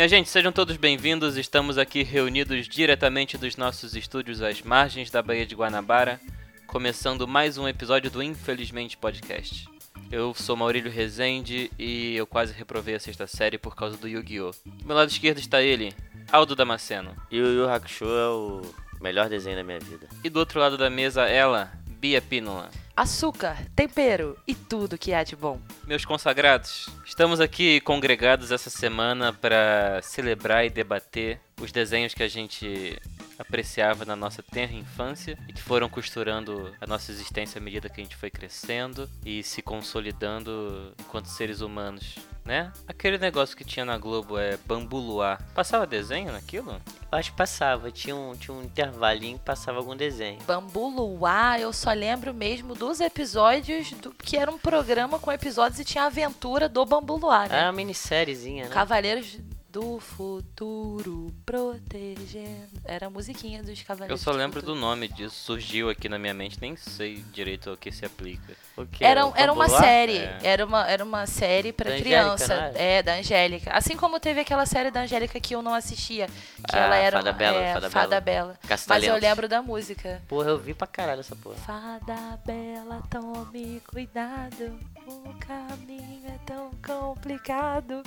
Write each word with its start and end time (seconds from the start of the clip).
Minha 0.00 0.08
gente, 0.08 0.30
sejam 0.30 0.50
todos 0.50 0.78
bem-vindos. 0.78 1.36
Estamos 1.36 1.76
aqui 1.76 2.02
reunidos 2.02 2.66
diretamente 2.66 3.36
dos 3.36 3.54
nossos 3.58 3.94
estúdios 3.94 4.40
às 4.40 4.62
margens 4.62 5.10
da 5.10 5.20
Baía 5.20 5.44
de 5.44 5.54
Guanabara, 5.54 6.18
começando 6.66 7.28
mais 7.28 7.58
um 7.58 7.68
episódio 7.68 8.10
do 8.10 8.22
Infelizmente 8.22 8.96
Podcast. 8.96 9.68
Eu 10.10 10.32
sou 10.32 10.56
Maurílio 10.56 10.90
Rezende 10.90 11.70
e 11.78 12.16
eu 12.16 12.26
quase 12.26 12.54
reprovei 12.54 12.94
a 12.94 12.98
sexta 12.98 13.26
série 13.26 13.58
por 13.58 13.76
causa 13.76 13.98
do 13.98 14.08
Yu-Gi-Oh! 14.08 14.52
Do 14.64 14.86
meu 14.86 14.96
lado 14.96 15.10
esquerdo 15.10 15.36
está 15.36 15.60
ele, 15.60 15.94
Aldo 16.32 16.56
Damasceno. 16.56 17.14
E 17.30 17.38
o 17.38 17.52
Yu 17.52 17.68
Hakusho 17.68 18.06
é 18.06 18.28
o 18.30 18.62
melhor 19.02 19.28
desenho 19.28 19.56
da 19.56 19.62
minha 19.62 19.80
vida. 19.80 20.08
E 20.24 20.30
do 20.30 20.38
outro 20.38 20.58
lado 20.58 20.78
da 20.78 20.88
mesa, 20.88 21.28
ela, 21.28 21.70
Bia 22.00 22.22
Pínola. 22.22 22.70
açúcar, 22.96 23.58
tempero 23.76 24.34
e 24.46 24.54
tudo 24.54 24.96
que 24.96 25.12
há 25.12 25.22
de 25.22 25.36
bom. 25.36 25.60
Meus 25.86 26.02
consagrados, 26.02 26.88
estamos 27.04 27.40
aqui 27.40 27.78
congregados 27.82 28.50
essa 28.50 28.70
semana 28.70 29.34
para 29.34 30.00
celebrar 30.02 30.64
e 30.64 30.70
debater 30.70 31.38
os 31.60 31.70
desenhos 31.70 32.14
que 32.14 32.22
a 32.22 32.28
gente 32.28 32.98
apreciava 33.38 34.06
na 34.06 34.16
nossa 34.16 34.42
tenra 34.42 34.72
infância 34.72 35.38
e 35.46 35.52
que 35.52 35.60
foram 35.60 35.90
costurando 35.90 36.74
a 36.80 36.86
nossa 36.86 37.12
existência 37.12 37.58
à 37.58 37.62
medida 37.62 37.90
que 37.90 38.00
a 38.00 38.04
gente 38.04 38.16
foi 38.16 38.30
crescendo 38.30 39.06
e 39.22 39.42
se 39.42 39.60
consolidando 39.60 40.94
enquanto 41.00 41.26
seres 41.26 41.60
humanos, 41.60 42.16
né? 42.50 42.72
Aquele 42.88 43.16
negócio 43.16 43.56
que 43.56 43.64
tinha 43.64 43.84
na 43.84 43.96
Globo 43.96 44.36
é 44.36 44.58
Bambu 44.66 44.98
Luar. 44.98 45.40
Passava 45.54 45.86
desenho 45.86 46.32
naquilo? 46.32 46.72
Eu 46.72 47.18
acho 47.18 47.30
que 47.30 47.36
passava, 47.36 47.92
tinha 47.92 48.16
um, 48.16 48.34
tinha 48.34 48.52
um 48.52 48.64
intervalinho 48.64 49.38
que 49.38 49.44
passava 49.44 49.78
algum 49.78 49.94
desenho. 49.94 50.40
Bambu 50.44 50.88
Luar, 50.88 51.60
eu 51.60 51.72
só 51.72 51.92
lembro 51.92 52.34
mesmo 52.34 52.74
dos 52.74 52.98
episódios 53.00 53.92
do 53.92 54.10
que 54.10 54.36
era 54.36 54.50
um 54.50 54.58
programa 54.58 55.16
com 55.20 55.30
episódios 55.30 55.78
e 55.78 55.84
tinha 55.84 56.02
a 56.02 56.06
aventura 56.08 56.68
do 56.68 56.84
Bambu 56.84 57.18
Luar, 57.18 57.48
né? 57.48 57.56
Era 57.56 57.66
uma 57.66 57.72
minissériezinha, 57.72 58.64
né? 58.64 58.74
Cavaleiros 58.74 59.38
do 59.72 60.00
Futuro 60.00 61.32
protegendo. 61.46 62.68
Era 62.84 63.06
a 63.06 63.10
musiquinha 63.10 63.62
dos 63.62 63.78
Eu 63.78 63.84
Cavaleiros 63.86 64.20
só 64.20 64.32
do 64.32 64.38
lembro 64.38 64.60
do 64.60 64.66
Futuro. 64.66 64.80
nome 64.80 65.06
disso, 65.08 65.34
surgiu 65.36 65.88
aqui 65.88 66.08
na 66.08 66.18
minha 66.18 66.34
mente, 66.34 66.58
nem 66.60 66.74
sei 66.76 67.22
direito 67.32 67.70
ao 67.70 67.76
que 67.76 67.92
se 67.92 68.04
aplica. 68.04 68.52
O 68.76 68.84
quê? 68.86 69.04
Era, 69.04 69.26
O 69.26 69.32
era 69.36 69.52
uma 69.52 69.68
série, 69.68 70.18
É. 70.18 70.38
era 70.42 70.66
uma, 70.66 70.88
era 70.88 71.04
uma 71.04 71.26
série 71.26 71.68
Angélica, 71.80 72.02
criança. 72.02 72.72
é? 72.74 72.98
É, 72.98 73.02
da 73.02 73.14
Angélica. 73.14 73.70
Assim 73.72 73.96
como 73.96 74.18
teve 74.18 74.40
aquela 74.40 74.66
série 74.66 74.90
da 74.90 75.02
Angélica 75.02 75.38
que 75.38 75.54
eu 75.54 75.62
não 75.62 75.74
assistia. 75.74 76.26
Que 76.26 76.76
Ah, 76.76 76.78
ela 76.86 76.96
era 76.96 77.16
Fada 77.18 77.30
uma- 77.30 77.36
Bela, 77.38 77.62
é, 77.62 77.72
Fada 77.74 77.90
Fada 77.90 78.20
Bela. 78.20 78.58
Bela. 78.66 78.78
Mas 78.88 79.04
eu 79.04 79.16
lembro 79.16 79.48
da 79.48 79.62
música. 79.62 80.20
Porra, 80.28 80.48
eu 80.50 80.58
vi 80.58 80.74
pra 80.74 80.86
caralho 80.86 81.20
essa 81.20 81.36
porra. 81.36 81.56
Fada 81.56 82.38
Bela, 82.44 83.02
tome 83.10 83.80
cuidado. 83.86 84.78
O 85.10 85.34
caminho 85.40 86.22
é 86.28 86.38
tão 86.46 86.70
complicado. 86.86 88.00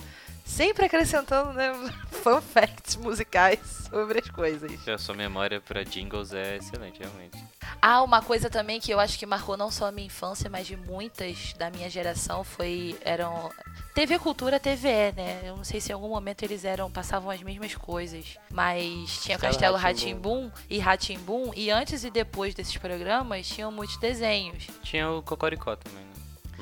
Sempre 0.45 0.85
acrescentando, 0.85 1.51
né? 1.51 1.73
Fun 2.11 2.39
facts 2.39 2.95
musicais 2.95 3.59
sobre 3.89 4.19
as 4.19 4.29
coisas. 4.29 4.87
A 4.87 4.97
sua 4.97 5.13
memória 5.13 5.59
para 5.59 5.83
jingles 5.83 6.31
é 6.31 6.55
excelente, 6.55 6.99
realmente. 6.99 7.43
Ah, 7.81 8.01
uma 8.01 8.21
coisa 8.21 8.49
também 8.49 8.79
que 8.79 8.89
eu 8.93 9.01
acho 9.01 9.19
que 9.19 9.25
marcou 9.25 9.57
não 9.57 9.69
só 9.69 9.87
a 9.87 9.91
minha 9.91 10.07
infância, 10.07 10.49
mas 10.49 10.65
de 10.65 10.77
muitas 10.77 11.53
da 11.53 11.69
minha 11.69 11.89
geração 11.89 12.41
foi 12.41 12.97
eram 13.01 13.51
TV 13.93 14.17
Cultura, 14.17 14.57
TVE, 14.57 15.11
né? 15.13 15.41
Eu 15.43 15.57
não 15.57 15.65
sei 15.65 15.81
se 15.81 15.91
em 15.91 15.93
algum 15.93 16.07
momento 16.07 16.43
eles 16.43 16.63
eram 16.63 16.89
passavam 16.89 17.29
as 17.29 17.43
mesmas 17.43 17.75
coisas, 17.75 18.37
mas 18.49 19.21
tinha 19.23 19.37
Castelo. 19.37 19.75
Ratimbum 19.75 20.49
e 20.69 20.79
Ratimbum 20.79 21.51
e 21.53 21.69
antes 21.69 22.05
e 22.05 22.09
depois 22.09 22.55
desses 22.55 22.77
programas 22.77 23.45
tinham 23.45 23.71
muitos 23.73 23.97
desenhos. 23.97 24.67
Tinha 24.83 25.09
o 25.11 25.21
Cocoricó 25.21 25.75
também? 25.75 26.02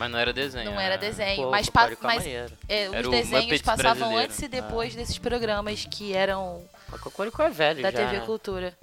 Mas 0.01 0.12
não 0.12 0.17
era 0.19 0.34
desenho. 0.34 0.66
Não 0.66 0.73
era- 0.79 0.94
era 0.94 0.97
desenho, 0.97 1.44
Pô, 1.44 1.51
mas, 1.51 1.69
pa- 1.69 1.91
mas 2.01 2.25
é, 2.25 2.45
os 2.89 3.09
desenhos 3.09 3.29
Muppets 3.44 3.62
passavam 3.62 3.94
brasileiro. 4.09 4.23
antes 4.25 4.41
e 4.41 4.47
depois 4.47 4.95
desses 4.95 5.17
programas 5.19 5.85
que 5.85 6.12
eram 6.13 6.63
O 6.91 6.97
Cocorico 7.00 7.39
é 7.44 7.50
velho 7.51 7.84
da 7.84 7.91
já, 7.91 7.97
TV 8.00 8.19
né? 8.19 8.25
Cultura. 8.25 8.73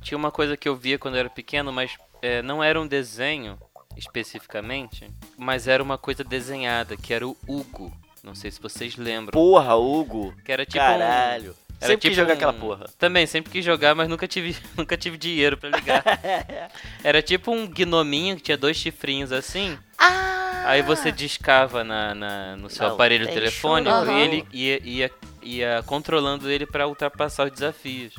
Tinha 0.00 0.16
uma 0.16 0.30
coisa 0.30 0.56
que 0.56 0.68
eu 0.68 0.76
via 0.76 0.96
quando 0.96 1.14
eu 1.16 1.20
era 1.20 1.28
pequeno, 1.30 1.72
mas 1.72 1.90
é, 2.22 2.40
não 2.40 2.62
era 2.62 2.80
um 2.80 2.86
desenho 2.86 3.58
especificamente, 3.96 5.10
mas 5.36 5.66
era 5.66 5.82
uma 5.82 5.98
coisa 5.98 6.22
desenhada, 6.22 6.96
que 6.96 7.12
era 7.12 7.26
o 7.26 7.36
Hugo. 7.48 7.92
Não 8.22 8.34
sei 8.34 8.50
se 8.50 8.60
vocês 8.60 8.96
lembram. 8.96 9.32
Porra, 9.32 9.74
Hugo. 9.76 10.34
Que 10.44 10.52
era 10.52 10.64
tipo 10.66 10.78
um- 10.78 10.86
Caralho. 10.86 11.56
Era 11.80 11.88
Sempre 11.92 12.00
tipo 12.02 12.10
quis 12.10 12.16
jogar 12.16 12.32
um- 12.32 12.36
aquela 12.36 12.52
porra. 12.52 12.86
Também, 12.98 13.26
sempre 13.26 13.50
quis 13.50 13.64
jogar, 13.64 13.94
mas 13.94 14.06
nunca 14.06 14.28
tive, 14.28 14.54
nunca 14.76 14.98
tive 14.98 15.16
dinheiro 15.16 15.56
pra 15.56 15.70
ligar. 15.70 16.04
Era 17.02 17.22
tipo 17.22 17.50
um 17.50 17.66
gnominho 17.66 18.36
que 18.36 18.42
tinha 18.42 18.56
dois 18.58 18.76
chifrinhos 18.76 19.32
assim. 19.32 19.78
Aí 20.64 20.82
você 20.82 21.10
discava 21.10 21.82
na, 21.82 22.14
na- 22.14 22.56
no 22.56 22.70
seu 22.70 22.86
Não, 22.86 22.94
aparelho 22.94 23.24
tem 23.26 23.34
telefônico 23.34 23.90
e 24.10 24.20
ele 24.20 24.46
ia, 24.52 24.82
ia, 24.86 25.10
ia 25.42 25.82
controlando 25.84 26.50
ele 26.50 26.66
pra 26.66 26.86
ultrapassar 26.86 27.46
os 27.46 27.52
desafios. 27.52 28.14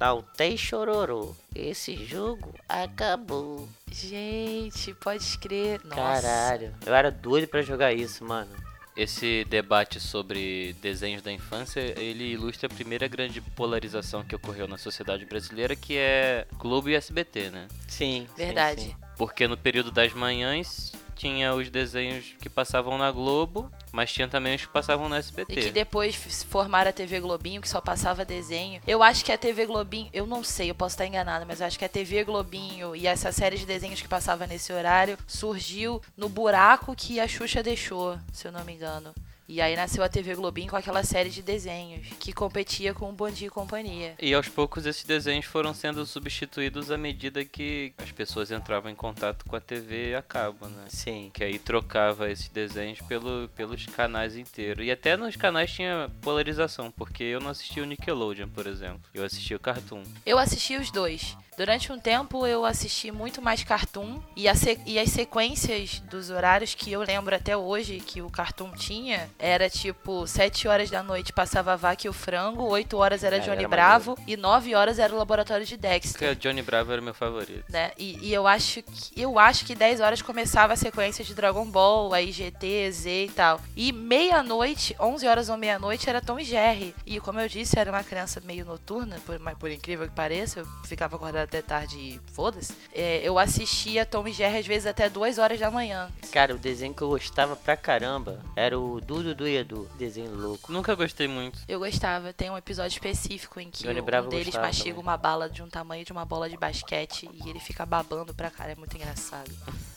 Não 0.00 0.22
tem 0.36 0.56
chororô. 0.56 1.36
Esse 1.54 1.94
jogo 2.06 2.54
acabou. 2.68 3.68
Gente, 3.92 4.94
pode 4.94 5.22
escrever. 5.22 5.80
Nossa. 5.84 6.22
Caralho. 6.22 6.74
Eu 6.86 6.94
era 6.94 7.10
doido 7.10 7.46
pra 7.46 7.60
jogar 7.62 7.92
isso, 7.92 8.24
mano. 8.24 8.50
Esse 8.96 9.44
debate 9.48 10.00
sobre 10.00 10.74
desenhos 10.82 11.22
da 11.22 11.30
infância, 11.30 11.80
ele 11.98 12.24
ilustra 12.32 12.66
a 12.66 12.74
primeira 12.74 13.06
grande 13.08 13.40
polarização 13.40 14.24
que 14.24 14.34
ocorreu 14.34 14.66
na 14.66 14.76
sociedade 14.78 15.24
brasileira, 15.24 15.76
que 15.76 15.96
é 15.96 16.46
Globo 16.58 16.88
e 16.88 16.94
SBT, 16.94 17.50
né? 17.50 17.68
Sim. 17.86 18.26
sim, 18.26 18.28
Verdade. 18.36 18.80
sim. 18.82 18.96
Porque 19.16 19.46
no 19.46 19.56
período 19.56 19.90
das 19.90 20.12
manhãs 20.12 20.92
tinha 21.20 21.54
os 21.54 21.68
desenhos 21.68 22.34
que 22.40 22.48
passavam 22.48 22.96
na 22.96 23.10
Globo, 23.12 23.70
mas 23.92 24.10
tinha 24.10 24.26
também 24.26 24.54
os 24.54 24.62
que 24.62 24.72
passavam 24.72 25.06
no 25.06 25.14
E 25.14 25.18
SBT. 25.18 25.54
que 25.54 25.70
depois 25.70 26.14
formaram 26.48 26.88
a 26.88 26.92
TV 26.94 27.20
Globinho, 27.20 27.60
que 27.60 27.68
só 27.68 27.78
passava 27.78 28.24
desenho. 28.24 28.80
Eu 28.86 29.02
acho 29.02 29.22
que 29.22 29.30
a 29.30 29.36
TV 29.36 29.66
Globinho, 29.66 30.08
eu 30.14 30.26
não 30.26 30.42
sei, 30.42 30.70
eu 30.70 30.74
posso 30.74 30.94
estar 30.94 31.06
enganada, 31.06 31.44
mas 31.44 31.60
eu 31.60 31.66
acho 31.66 31.78
que 31.78 31.84
a 31.84 31.88
TV 31.90 32.24
Globinho 32.24 32.96
e 32.96 33.06
essa 33.06 33.30
série 33.32 33.58
de 33.58 33.66
desenhos 33.66 34.00
que 34.00 34.08
passava 34.08 34.46
nesse 34.46 34.72
horário 34.72 35.18
surgiu 35.26 36.00
no 36.16 36.30
buraco 36.30 36.96
que 36.96 37.20
a 37.20 37.28
Xuxa 37.28 37.62
deixou, 37.62 38.18
se 38.32 38.48
eu 38.48 38.52
não 38.52 38.64
me 38.64 38.72
engano. 38.72 39.12
E 39.50 39.60
aí 39.60 39.74
nasceu 39.74 40.04
a 40.04 40.08
TV 40.08 40.36
Globinho 40.36 40.70
com 40.70 40.76
aquela 40.76 41.02
série 41.02 41.28
de 41.28 41.42
desenhos 41.42 42.06
que 42.20 42.32
competia 42.32 42.94
com 42.94 43.10
o 43.10 43.12
Bom 43.12 43.28
Dia 43.28 43.48
e 43.48 43.50
Companhia. 43.50 44.14
E 44.22 44.32
aos 44.32 44.46
poucos 44.48 44.86
esses 44.86 45.02
desenhos 45.02 45.44
foram 45.44 45.74
sendo 45.74 46.06
substituídos 46.06 46.88
à 46.88 46.96
medida 46.96 47.44
que 47.44 47.92
as 47.98 48.12
pessoas 48.12 48.52
entravam 48.52 48.92
em 48.92 48.94
contato 48.94 49.44
com 49.44 49.56
a 49.56 49.60
TV 49.60 50.14
a 50.14 50.22
cabo, 50.22 50.68
né? 50.68 50.84
Sim. 50.86 51.32
Que 51.34 51.42
aí 51.42 51.58
trocava 51.58 52.30
esses 52.30 52.48
desenhos 52.48 53.00
pelo, 53.00 53.48
pelos 53.56 53.84
canais 53.86 54.36
inteiros. 54.36 54.86
E 54.86 54.90
até 54.92 55.16
nos 55.16 55.34
canais 55.34 55.72
tinha 55.72 56.08
polarização, 56.22 56.88
porque 56.88 57.24
eu 57.24 57.40
não 57.40 57.50
assistia 57.50 57.82
o 57.82 57.86
Nickelodeon, 57.86 58.48
por 58.50 58.68
exemplo. 58.68 59.02
Eu 59.12 59.24
assistia 59.24 59.56
o 59.56 59.60
Cartoon. 59.60 60.04
Eu 60.24 60.38
assisti 60.38 60.76
os 60.76 60.92
dois. 60.92 61.36
Durante 61.60 61.92
um 61.92 61.98
tempo 61.98 62.46
eu 62.46 62.64
assisti 62.64 63.12
muito 63.12 63.42
mais 63.42 63.62
Cartoon 63.62 64.18
e, 64.34 64.48
a 64.48 64.54
e 64.86 64.98
as 64.98 65.10
sequências 65.10 66.00
dos 66.08 66.30
horários 66.30 66.74
que 66.74 66.90
eu 66.90 67.02
lembro 67.02 67.36
até 67.36 67.54
hoje 67.54 68.00
que 68.00 68.22
o 68.22 68.30
Cartoon 68.30 68.72
tinha 68.72 69.28
era 69.38 69.68
tipo 69.68 70.26
7 70.26 70.66
horas 70.66 70.88
da 70.88 71.02
noite 71.02 71.34
passava 71.34 71.74
a 71.74 71.76
vaca 71.76 72.06
e 72.06 72.08
o 72.08 72.14
frango, 72.14 72.62
8 72.62 72.96
horas 72.96 73.22
era 73.22 73.36
Cara, 73.36 73.50
Johnny 73.50 73.64
era 73.64 73.68
Bravo 73.68 74.16
e 74.26 74.38
9 74.38 74.74
horas 74.74 74.98
era 74.98 75.12
o 75.12 75.18
laboratório 75.18 75.66
de 75.66 75.76
Porque 75.76 75.86
Dexter. 75.86 76.30
a 76.30 76.32
Johnny 76.32 76.62
Bravo 76.62 76.92
era 76.92 77.02
meu 77.02 77.12
favorito. 77.12 77.64
Né? 77.68 77.92
E, 77.98 78.18
e 78.22 78.32
eu 78.32 78.46
acho 78.46 78.82
que 78.82 79.20
eu 79.20 79.38
acho 79.38 79.66
que 79.66 79.74
10 79.74 80.00
horas 80.00 80.22
começava 80.22 80.72
a 80.72 80.76
sequência 80.76 81.22
de 81.22 81.34
Dragon 81.34 81.66
Ball, 81.66 82.14
aí 82.14 82.32
GT, 82.32 82.90
Z 82.90 83.24
e 83.26 83.30
tal. 83.32 83.60
E 83.76 83.92
meia-noite, 83.92 84.96
11 84.98 85.26
horas 85.28 85.50
ou 85.50 85.58
meia-noite 85.58 86.08
era 86.08 86.22
Tom 86.22 86.38
e 86.38 86.44
Jerry. 86.44 86.94
E 87.04 87.20
como 87.20 87.38
eu 87.38 87.48
disse, 87.50 87.78
era 87.78 87.90
uma 87.90 88.02
criança 88.02 88.40
meio 88.40 88.64
noturna, 88.64 89.20
por, 89.26 89.38
mas 89.38 89.58
por 89.58 89.70
incrível 89.70 90.08
que 90.08 90.14
pareça, 90.14 90.60
eu 90.60 90.66
ficava 90.86 91.16
acordada 91.16 91.49
até 91.50 91.60
tarde 91.60 91.98
e 91.98 92.20
foda-se. 92.32 92.72
É, 92.94 93.20
eu 93.24 93.38
assistia 93.38 94.06
Tom 94.06 94.26
e 94.28 94.32
Jerry 94.32 94.58
às 94.58 94.66
vezes 94.66 94.86
até 94.86 95.10
2 95.10 95.38
horas 95.38 95.58
da 95.58 95.70
manhã. 95.70 96.08
Cara, 96.30 96.54
o 96.54 96.58
desenho 96.58 96.94
que 96.94 97.02
eu 97.02 97.08
gostava 97.08 97.56
pra 97.56 97.76
caramba 97.76 98.40
era 98.54 98.78
o 98.78 99.00
Dudu 99.00 99.34
do 99.34 99.48
Edu. 99.48 99.90
Desenho 99.98 100.34
louco. 100.34 100.72
Nunca 100.72 100.94
gostei 100.94 101.26
muito. 101.26 101.58
Eu 101.68 101.80
gostava, 101.80 102.32
tem 102.32 102.48
um 102.48 102.56
episódio 102.56 102.94
específico 102.94 103.58
em 103.58 103.68
que 103.68 103.86
um 103.88 104.28
deles 104.28 104.54
mastiga 104.54 104.90
também. 104.90 105.02
uma 105.02 105.16
bala 105.16 105.50
de 105.50 105.62
um 105.62 105.68
tamanho 105.68 106.04
de 106.04 106.12
uma 106.12 106.24
bola 106.24 106.48
de 106.48 106.56
basquete 106.56 107.28
e 107.32 107.50
ele 107.50 107.58
fica 107.58 107.84
babando 107.84 108.32
pra 108.32 108.48
cara, 108.50 108.72
é 108.72 108.76
muito 108.76 108.96
engraçado. 108.96 109.50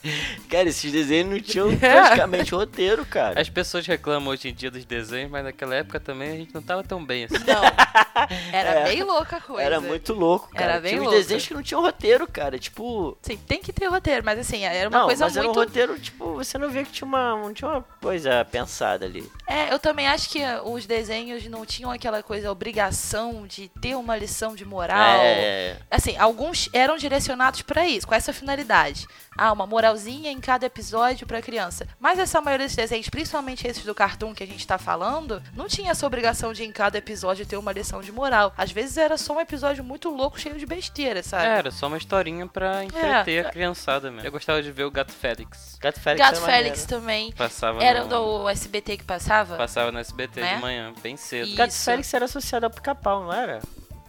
Cara, 0.50 0.67
esses 0.67 0.91
desenhos 0.91 1.29
não 1.29 1.39
tinham 1.39 1.75
praticamente 1.79 2.53
roteiro, 2.53 3.05
cara. 3.05 3.39
As 3.39 3.50
pessoas 3.50 3.88
reclamam 3.88 4.33
hoje 4.33 4.50
em 4.50 4.53
dia 4.53 4.69
dos 4.69 4.83
desenhos, 4.83 5.31
mas 5.31 5.45
naquela 5.45 5.75
época 5.75 6.00
também 6.00 6.29
a 6.29 6.35
gente 6.35 6.53
não 6.53 6.61
tava 6.61 6.83
tão 6.83 7.03
bem 7.03 7.23
assim. 7.23 7.35
Não, 7.35 7.61
era 8.51 8.69
É. 8.79 8.83
bem 8.85 9.03
louca 9.03 9.37
a 9.37 9.41
coisa. 9.41 9.63
Era 9.63 9.81
muito 9.81 10.13
louco, 10.13 10.49
cara. 10.49 10.73
Era 10.73 10.81
bem 10.81 10.91
Tinha 10.91 11.01
uns 11.01 11.05
louca. 11.05 11.19
desenhos 11.19 11.47
que 11.47 11.53
não 11.53 11.63
tinham 11.63 11.81
roteiro, 11.81 12.27
cara. 12.27 12.57
Tipo. 12.59 13.17
Sim, 13.21 13.37
tem 13.37 13.61
que 13.61 13.71
ter 13.73 13.87
roteiro, 13.87 14.23
mas 14.25 14.39
assim, 14.39 14.63
era 14.63 14.89
uma 14.89 14.99
não, 14.99 15.05
coisa 15.05 15.25
mas 15.25 15.37
era 15.37 15.45
um 15.47 15.53
muito. 15.53 15.59
roteiro, 15.67 15.99
tipo, 15.99 16.33
você 16.35 16.57
não 16.57 16.69
via 16.69 16.83
que 16.83 16.91
tinha 16.91 17.07
uma, 17.07 17.35
não 17.37 17.53
tinha 17.53 17.69
uma 17.69 17.81
coisa 18.01 18.45
pensada 18.45 19.05
ali. 19.05 19.29
É, 19.47 19.71
eu 19.73 19.79
também 19.79 20.07
acho 20.07 20.29
que 20.29 20.41
eh, 20.41 20.61
os 20.63 20.85
desenhos 20.85 21.45
não 21.47 21.65
tinham 21.65 21.91
aquela 21.91 22.23
coisa, 22.23 22.51
obrigação 22.51 23.45
de 23.47 23.69
ter 23.81 23.95
uma 23.95 24.15
lição 24.17 24.55
de 24.55 24.65
moral. 24.65 25.19
É, 25.21 25.77
Assim, 25.89 26.17
alguns 26.17 26.69
eram 26.73 26.97
direcionados 26.97 27.61
pra 27.61 27.87
isso, 27.87 28.07
com 28.07 28.15
essa 28.15 28.33
finalidade. 28.33 29.07
Ah, 29.37 29.51
uma 29.51 29.65
moralzinha 29.65 30.31
em 30.31 30.39
cada 30.39 30.65
episódio 30.65 31.25
pra 31.25 31.41
criança. 31.41 31.87
Mas 31.99 32.19
essa 32.19 32.39
maioria 32.41 32.67
dos 32.67 32.75
desenhos, 32.75 33.09
principalmente 33.09 33.67
esses 33.67 33.83
do 33.83 33.95
cartoon 33.95 34.33
que 34.33 34.43
a 34.43 34.47
gente 34.47 34.65
tá 34.65 34.77
falando, 34.77 35.41
não 35.55 35.67
tinha 35.67 35.91
essa 35.91 36.05
obrigação 36.05 36.53
de 36.53 36.63
em 36.63 36.71
cada 36.71 36.97
episódio 36.97 37.45
ter 37.45 37.57
uma 37.57 37.71
lição 37.71 37.82
de 38.01 38.12
moral. 38.12 38.53
Às 38.57 38.71
vezes 38.71 38.97
era 38.97 39.18
só 39.18 39.33
um 39.35 39.39
episódio 39.41 39.83
muito 39.83 40.09
louco, 40.09 40.39
cheio 40.39 40.57
de 40.57 40.65
besteira, 40.65 41.21
sabe? 41.24 41.45
Era 41.45 41.71
só 41.71 41.88
uma 41.88 41.97
historinha 41.97 42.47
pra 42.47 42.83
entreter 42.83 43.45
a 43.45 43.50
criançada 43.50 44.09
mesmo. 44.12 44.27
Eu 44.27 44.31
gostava 44.31 44.62
de 44.62 44.71
ver 44.71 44.83
o 44.85 44.91
Gato 44.91 45.12
Félix. 45.12 45.77
Gato 45.80 46.00
Félix 46.00 46.30
Gato 46.30 46.41
Félix 46.45 46.85
também. 46.85 47.31
Passava 47.33 47.83
Era 47.83 48.03
no... 48.06 48.09
do 48.44 48.50
SBT 48.50 48.97
que 48.97 49.03
passava? 49.03 49.56
Passava 49.57 49.91
no 49.91 50.00
SBT 50.00 50.41
Né? 50.41 50.56
de 50.56 50.62
manhã, 50.62 50.94
bem 51.01 51.18
cedo. 51.18 51.47
E- 51.50 51.56
Gato 51.56 51.71
Isso. 51.71 51.83
Félix 51.85 52.13
era 52.13 52.25
associado 52.25 52.65
ao 52.65 52.69
pica-pau, 52.71 53.24
não 53.24 53.33
era? 53.33 53.59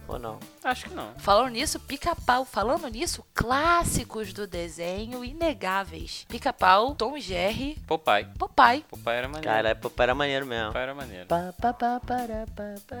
Ou 0.07 0.19
não? 0.19 0.39
Acho 0.63 0.85
que 0.85 0.93
não. 0.93 1.13
Falando 1.17 1.49
nisso, 1.53 1.79
pica-pau. 1.79 2.45
Falando 2.45 2.87
nisso, 2.87 3.25
clássicos 3.33 4.31
do 4.33 4.45
desenho 4.45 5.25
inegáveis. 5.25 6.25
Pica-pau, 6.29 6.93
Tom 6.93 7.17
e 7.17 7.21
Jerry, 7.21 7.75
Popeye. 7.87 8.25
Popeye. 8.37 8.81
Popeye 8.89 9.17
era 9.17 9.27
maneiro. 9.27 9.47
Cara, 9.47 9.75
papai 9.75 10.03
era 10.05 10.15
maneiro 10.15 10.45
mesmo. 10.45 10.67
Popeye 10.67 10.83
era 10.83 10.93
maneiro. 10.95 11.25
Pá, 11.27 11.53
pá, 11.59 11.73
pará, 11.73 11.99
pá, 11.99 12.75
pá, 12.87 12.95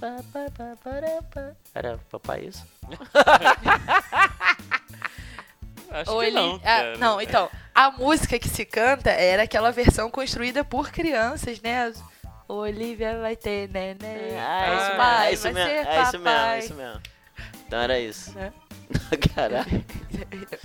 pá, 0.00 0.22
pá, 0.32 0.50
pá, 0.56 0.76
pará, 0.82 1.22
pá. 1.32 1.52
Era 1.74 1.98
papai 2.10 2.40
isso? 2.46 2.66
Acho 5.90 6.12
Ou 6.12 6.20
que 6.20 6.26
ele- 6.26 6.34
não, 6.36 6.60
ah, 6.64 6.96
não, 6.98 7.20
então, 7.20 7.48
a 7.74 7.90
música 7.90 8.38
que 8.38 8.48
se 8.48 8.64
canta 8.66 9.10
era 9.10 9.44
aquela 9.44 9.70
versão 9.72 10.10
construída 10.10 10.62
por 10.62 10.90
crianças, 10.90 11.60
né? 11.62 11.92
Olivia 12.48 13.18
vai 13.20 13.36
ter 13.36 13.68
neném. 13.70 14.38
Ah, 14.38 14.74
isso 14.76 14.90
Papai 14.90 15.28
é 15.28 15.32
isso 15.34 15.42
vai 15.44 15.52
mesmo, 15.52 15.68
ser 15.68 15.74
é 15.86 16.02
isso 16.02 16.12
mesmo, 16.12 16.24
papai. 16.24 16.54
é 16.54 16.58
isso 16.58 16.74
mesmo. 16.74 17.00
Então 17.66 17.78
era 17.80 18.00
isso. 18.00 18.34
Né? 18.38 18.52
Caralho. 19.34 19.84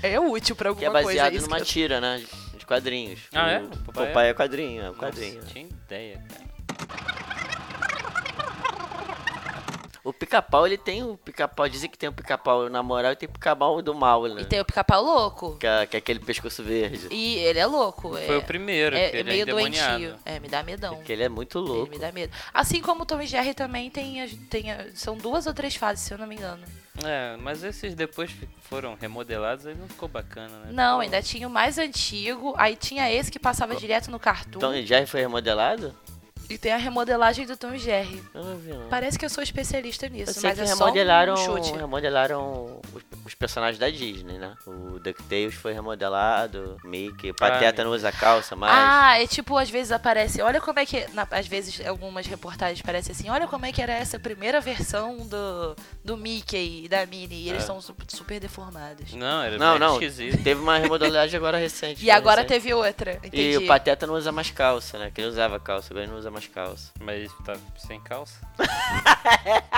É 0.02 0.20
útil 0.20 0.56
pra 0.56 0.74
Que 0.74 0.84
é 0.84 0.88
alguma 0.88 1.04
coisa. 1.04 1.20
baseado 1.20 1.34
isso 1.36 1.46
numa 1.48 1.58
que 1.58 1.62
eu- 1.64 1.68
tira, 1.68 2.00
né? 2.02 2.24
De 2.58 2.66
quadrinhos. 2.66 3.20
Ah, 3.34 3.52
é? 3.52 3.60
O 3.60 3.68
Papai 3.92 4.08
Papai 4.08 4.28
é? 4.28 4.30
é 4.30 4.34
quadrinho, 4.34 4.82
é 4.82 4.84
um 4.86 4.88
Nossa, 4.94 5.00
quadrinho. 5.00 5.44
tinha 5.46 5.66
ideia, 5.66 6.22
cara. 6.30 7.13
O 10.04 10.12
pica-pau, 10.12 10.68
ele 10.68 10.78
tem 10.78 11.02
o 11.02 11.16
pica-pau. 11.16 11.68
Dizem 11.70 11.90
que 11.90 11.98
tem 11.98 12.10
o 12.10 12.14
pica-pau 12.14 12.70
na 12.70 12.84
moral 12.84 13.14
e 13.14 13.16
tem 13.16 13.30
o 13.30 13.32
pica-pau 13.32 13.82
do 13.82 13.96
mal, 13.96 14.26
né? 14.28 14.42
E 14.42 14.46
tem 14.46 14.60
o 14.60 14.66
pica-pau 14.66 15.02
louco. 15.02 15.56
Que, 15.58 15.66
é, 15.66 15.86
que 15.86 15.96
é 15.96 16.00
aquele 16.00 16.20
pescoço 16.20 16.62
verde. 16.62 17.08
E 17.10 17.36
ele 17.38 17.60
é 17.60 17.66
louco. 17.66 18.10
Foi 18.10 18.36
é, 18.36 18.38
o 18.38 18.44
primeiro, 18.44 18.98
é, 18.98 19.10
que 19.10 19.16
é 19.16 19.20
ele 19.22 19.30
meio 19.30 19.44
é 19.44 19.46
doentio. 19.46 20.16
É, 20.26 20.40
me 20.42 20.50
dá 20.50 20.62
medão. 20.62 21.02
Que 21.04 21.14
ele 21.14 21.24
é 21.24 21.30
muito 21.30 21.58
Ele 21.58 21.68
louco. 21.68 21.92
me 21.92 21.98
dá 21.98 22.12
medo. 22.12 22.34
Assim 22.54 22.82
como 22.82 23.04
o 23.04 23.06
Tom 23.06 23.22
e 23.22 23.26
Jerry 23.28 23.54
também 23.54 23.90
tem, 23.90 24.28
tem 24.50 24.66
são 24.94 25.16
duas 25.18 25.48
ou 25.48 25.54
três 25.54 25.76
fases, 25.76 26.04
se 26.04 26.14
eu 26.14 26.18
não 26.18 26.28
me 26.28 26.36
engano. 26.36 26.66
É, 27.04 27.38
mas 27.38 27.64
esses 27.64 27.96
depois 27.96 28.30
foram 28.62 28.96
remodelados, 29.00 29.66
aí 29.66 29.74
não 29.74 29.88
ficou 29.88 30.08
bacana, 30.08 30.56
né? 30.60 30.72
Não, 30.72 31.00
ainda 31.00 31.22
tinha 31.24 31.48
o 31.48 31.52
mais 31.52 31.80
antigo, 31.80 32.54
aí 32.56 32.76
tinha 32.76 33.12
esse 33.12 33.32
que 33.32 33.40
passava 33.40 33.76
direto 33.76 34.12
no 34.12 34.20
Cartoon, 34.20 34.60
Tom 34.60 34.74
e 34.74 34.86
Jerry 34.86 35.08
foi 35.08 35.22
remodelado? 35.22 35.96
E 36.50 36.58
tem 36.58 36.72
a 36.72 36.78
remodelagem 36.78 37.46
do 37.46 37.56
Tom 37.58 37.74
e 37.74 37.80
Jerry. 37.80 38.22
Eu 38.34 38.44
não 38.44 38.58
vi, 38.58 38.72
não. 38.74 38.88
Parece 38.90 39.18
que 39.18 39.26
eu 39.26 39.30
sou 39.30 39.44
especialista 39.44 40.08
nisso, 40.10 40.40
mas 40.44 40.56
que 40.56 40.62
é 40.62 40.66
só 40.68 40.84
remodelaram, 40.86 41.34
um 41.34 41.38
chute. 41.38 41.72
remodelaram 41.74 42.82
os, 42.94 43.04
os 43.26 43.34
personagens 43.34 43.80
da 43.80 43.90
Disney, 43.90 44.38
né? 44.38 44.54
O 44.68 45.00
DuckTales 45.00 45.56
foi 45.56 45.74
remodelado, 45.74 46.78
Mickey, 46.84 47.32
o 47.32 47.36
Pateta 47.36 47.84
não 47.84 47.92
usa 47.92 48.12
calça 48.12 48.56
mais. 48.56 48.74
Ah, 48.76 49.22
é 49.22 49.28
tipo, 49.28 49.58
às 49.58 49.70
vezes 49.70 49.92
aparece, 49.92 50.42
olha 50.42 50.60
como 50.62 50.80
é 50.80 50.86
que, 50.86 51.06
na- 51.14 51.28
às 51.32 51.48
vezes 51.48 51.86
algumas 51.86 52.28
reportagens 52.28 52.82
parecem 52.82 53.12
assim, 53.14 53.30
olha 53.30 53.48
como 53.48 53.66
é 53.66 53.72
que 53.72 53.82
era 53.82 53.94
essa 53.94 54.20
primeira 54.20 54.60
versão 54.62 55.18
do, 55.28 55.76
do 56.04 56.18
Mickey 56.18 56.86
e 56.86 56.90
da 56.90 57.06
Minnie, 57.06 57.44
e 57.46 57.50
eles 57.50 57.64
É. 57.64 57.66
são 57.66 57.80
su- 57.82 57.96
super 58.08 58.40
deformados. 58.40 59.14
Não, 59.14 59.42
era 59.42 59.58
não, 59.58 59.80
não, 59.80 59.94
esquisito. 59.94 60.44
teve 60.44 60.62
uma 60.62 60.78
remodelagem 60.78 61.38
agora 61.38 61.58
recente. 61.60 62.04
E 62.06 62.12
agora 62.12 62.42
recente. 62.42 62.62
teve 62.62 62.74
outra, 62.74 63.14
entendi. 63.24 63.52
E 63.52 63.58
o 63.58 63.66
Pateta 63.68 64.06
não 64.06 64.16
usa 64.16 64.32
mais 64.32 64.52
calça, 64.52 64.98
né? 65.00 65.12
Que 65.14 65.22
ele 65.22 65.30
usava 65.30 65.60
calça, 65.60 65.88
agora 65.92 66.04
ele 66.06 66.12
não 66.12 66.20
usa 66.20 66.30
mais 66.34 66.48
calça. 66.48 66.92
Mas 67.00 67.32
tá 67.46 67.56
sem 67.78 68.02
calça. 68.02 68.40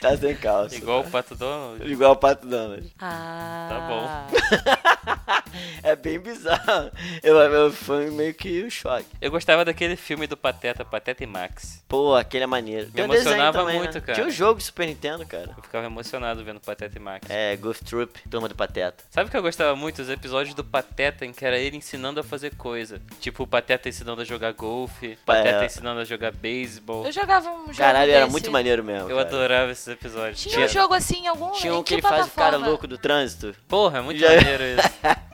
Tá 0.00 0.16
sem 0.16 0.34
calça. 0.36 0.74
Igual 0.74 1.00
o 1.02 1.10
Pato 1.10 1.36
Donald. 1.36 1.88
Igual 1.88 2.12
o 2.12 2.16
Pato 2.16 2.46
Donald. 2.48 2.92
Ah. 2.98 3.68
Tá 3.70 3.88
bom. 3.88 5.45
É 5.82 5.94
bem 5.96 6.18
bizarro. 6.18 6.90
Eu, 7.22 7.36
eu 7.38 7.72
foi 7.72 8.10
meio 8.10 8.34
que 8.34 8.64
um 8.64 8.70
choque. 8.70 9.06
Eu 9.20 9.30
gostava 9.30 9.64
daquele 9.64 9.96
filme 9.96 10.26
do 10.26 10.36
Pateta, 10.36 10.84
Pateta 10.84 11.22
e 11.22 11.26
Max. 11.26 11.82
Pô, 11.88 12.14
aquele 12.14 12.44
é 12.44 12.46
maneiro. 12.46 12.90
Tem 12.90 13.04
um 13.04 13.12
emocionava 13.12 13.58
também, 13.58 13.78
muito, 13.78 13.94
né? 13.94 14.00
cara. 14.00 14.14
Tinha 14.14 14.26
um 14.26 14.30
jogo 14.30 14.58
de 14.58 14.64
Super 14.64 14.86
Nintendo, 14.86 15.24
cara. 15.26 15.54
Eu 15.56 15.62
ficava 15.62 15.86
emocionado 15.86 16.42
vendo 16.44 16.60
Pateta 16.60 16.96
e 16.98 17.00
Max. 17.00 17.28
É, 17.30 17.56
Goof 17.56 17.84
Troop, 17.84 18.20
Turma 18.28 18.48
do 18.48 18.54
Pateta. 18.54 19.04
Sabe 19.10 19.28
o 19.28 19.30
que 19.30 19.36
eu 19.36 19.42
gostava 19.42 19.76
muito? 19.76 20.02
Os 20.02 20.10
episódios 20.10 20.54
do 20.54 20.64
Pateta 20.64 21.24
em 21.24 21.32
que 21.32 21.44
era 21.44 21.58
ele 21.58 21.76
ensinando 21.76 22.20
a 22.20 22.24
fazer 22.24 22.54
coisa. 22.56 23.00
Tipo, 23.20 23.44
o 23.44 23.46
Pateta 23.46 23.88
ensinando 23.88 24.22
a 24.22 24.24
jogar 24.24 24.52
golfe, 24.52 25.16
Pateta 25.24 25.62
É. 25.62 25.66
ensinando 25.66 26.00
a 26.00 26.04
jogar 26.04 26.32
beisebol. 26.32 27.06
Eu 27.06 27.12
jogava 27.12 27.48
um 27.50 27.66
jogo 27.66 27.76
Caralho, 27.76 28.10
era 28.10 28.20
desse. 28.22 28.32
muito 28.32 28.50
maneiro 28.50 28.82
mesmo. 28.82 29.08
Eu 29.10 29.16
cara. 29.16 29.28
adorava 29.28 29.70
esses 29.72 29.86
episódios. 29.88 30.42
Tinha 30.42 30.64
um 30.66 30.68
jogo 30.68 30.94
assim 30.94 31.24
em 31.24 31.28
algum 31.28 31.52
Tinha 31.52 31.74
um 31.74 31.82
que 31.82 31.94
ele 31.94 32.02
que 32.02 32.08
faz 32.08 32.26
o 32.26 32.30
cara 32.30 32.34
plataforma? 32.50 32.66
louco 32.68 32.86
do 32.86 32.98
trânsito. 32.98 33.54
Porra, 33.68 33.98
é 33.98 34.00
muito 34.02 34.18
Já- 34.18 34.34
maneiro 34.34 34.64
isso. 34.64 34.90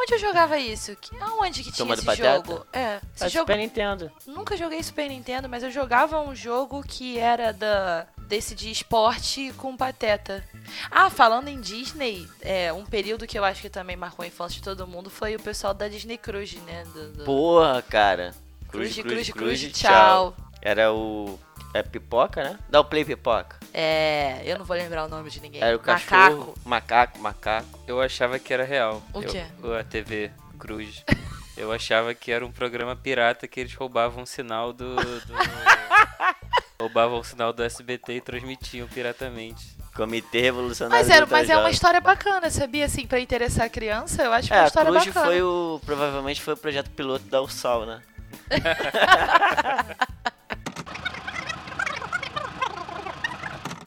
Aonde 0.00 0.14
eu 0.14 0.18
jogava 0.18 0.58
isso? 0.58 0.96
Que- 0.96 1.14
Aonde 1.20 1.62
que 1.62 1.70
tinha 1.70 1.92
esse 1.94 2.16
jogo? 2.16 2.66
É, 2.72 3.00
esse 3.14 3.24
É 3.26 3.28
jogo. 3.28 3.42
Super 3.42 3.58
Nintendo. 3.58 4.10
Nunca 4.26 4.56
joguei 4.56 4.82
Super 4.82 5.08
Nintendo, 5.10 5.46
mas 5.46 5.62
eu 5.62 5.70
jogava 5.70 6.18
um 6.20 6.34
jogo 6.34 6.82
que 6.82 7.18
era 7.18 7.52
da 7.52 8.06
desse 8.16 8.54
de 8.54 8.70
esporte 8.70 9.52
com 9.58 9.76
pateta. 9.76 10.42
Ah, 10.90 11.10
falando 11.10 11.48
em 11.48 11.60
Disney, 11.60 12.26
é, 12.40 12.72
um 12.72 12.86
período 12.86 13.26
que 13.26 13.38
eu 13.38 13.44
acho 13.44 13.60
que 13.60 13.68
também 13.68 13.96
marcou 13.96 14.22
a 14.22 14.26
infância 14.26 14.54
de 14.56 14.62
todo 14.62 14.86
mundo 14.86 15.10
foi 15.10 15.36
o 15.36 15.40
pessoal 15.42 15.74
da 15.74 15.86
Disney 15.88 16.16
Cruise, 16.16 16.56
né? 16.60 16.84
Do, 16.94 17.12
do... 17.12 17.24
Porra, 17.24 17.82
cara. 17.82 18.32
Cruz, 18.68 18.96
cruz, 18.96 19.30
cruz, 19.30 19.60
tchau. 19.72 20.34
Era 20.62 20.92
o. 20.94 21.38
É 21.74 21.82
pipoca, 21.82 22.42
né? 22.42 22.58
Dá 22.70 22.80
o 22.80 22.84
play 22.84 23.04
pipoca. 23.04 23.59
É, 23.82 24.42
eu 24.44 24.58
não 24.58 24.64
vou 24.66 24.76
lembrar 24.76 25.06
o 25.06 25.08
nome 25.08 25.30
de 25.30 25.40
ninguém. 25.40 25.62
Era 25.62 25.74
o 25.74 25.80
Macaco. 25.80 26.06
cachorro. 26.06 26.54
Macaco, 26.66 27.18
macaco. 27.18 27.80
Eu 27.86 27.98
achava 28.00 28.38
que 28.38 28.52
era 28.52 28.62
real. 28.62 29.02
O 29.14 29.22
Eu- 29.22 29.30
quê? 29.30 29.42
a 29.80 29.82
TV 29.84 30.30
Cruz. 30.58 31.02
Eu 31.56 31.72
achava 31.72 32.12
que 32.14 32.30
era 32.30 32.44
um 32.44 32.52
programa 32.52 32.94
pirata 32.94 33.48
que 33.48 33.58
eles 33.58 33.72
roubavam 33.74 34.24
o 34.24 34.26
sinal 34.26 34.72
do. 34.74 34.96
do- 34.96 35.34
roubavam 36.78 37.20
o 37.20 37.24
sinal 37.24 37.52
do 37.54 37.62
SBT 37.62 38.14
e 38.16 38.20
transmitiam 38.20 38.86
piratamente. 38.88 39.78
Comitê 39.94 40.40
Revolucionário 40.42 41.04
Mas, 41.06 41.14
era, 41.14 41.26
mas 41.26 41.48
é 41.50 41.56
uma 41.56 41.70
história 41.70 42.00
bacana, 42.00 42.48
sabia? 42.50 42.84
Assim, 42.84 43.06
pra 43.06 43.18
interessar 43.20 43.66
a 43.66 43.68
criança, 43.70 44.22
eu 44.22 44.32
acho 44.32 44.48
que 44.48 44.54
é 44.54 44.56
É, 44.56 44.60
uma 44.60 44.64
a 44.64 44.68
história 44.68 44.90
Cruz 44.90 45.06
bacana. 45.06 45.26
foi 45.26 45.42
o. 45.42 45.80
Provavelmente 45.86 46.40
foi 46.42 46.54
o 46.54 46.56
projeto 46.56 46.90
piloto 46.90 47.24
da 47.26 47.40
USAL, 47.42 47.86
né? 47.86 48.02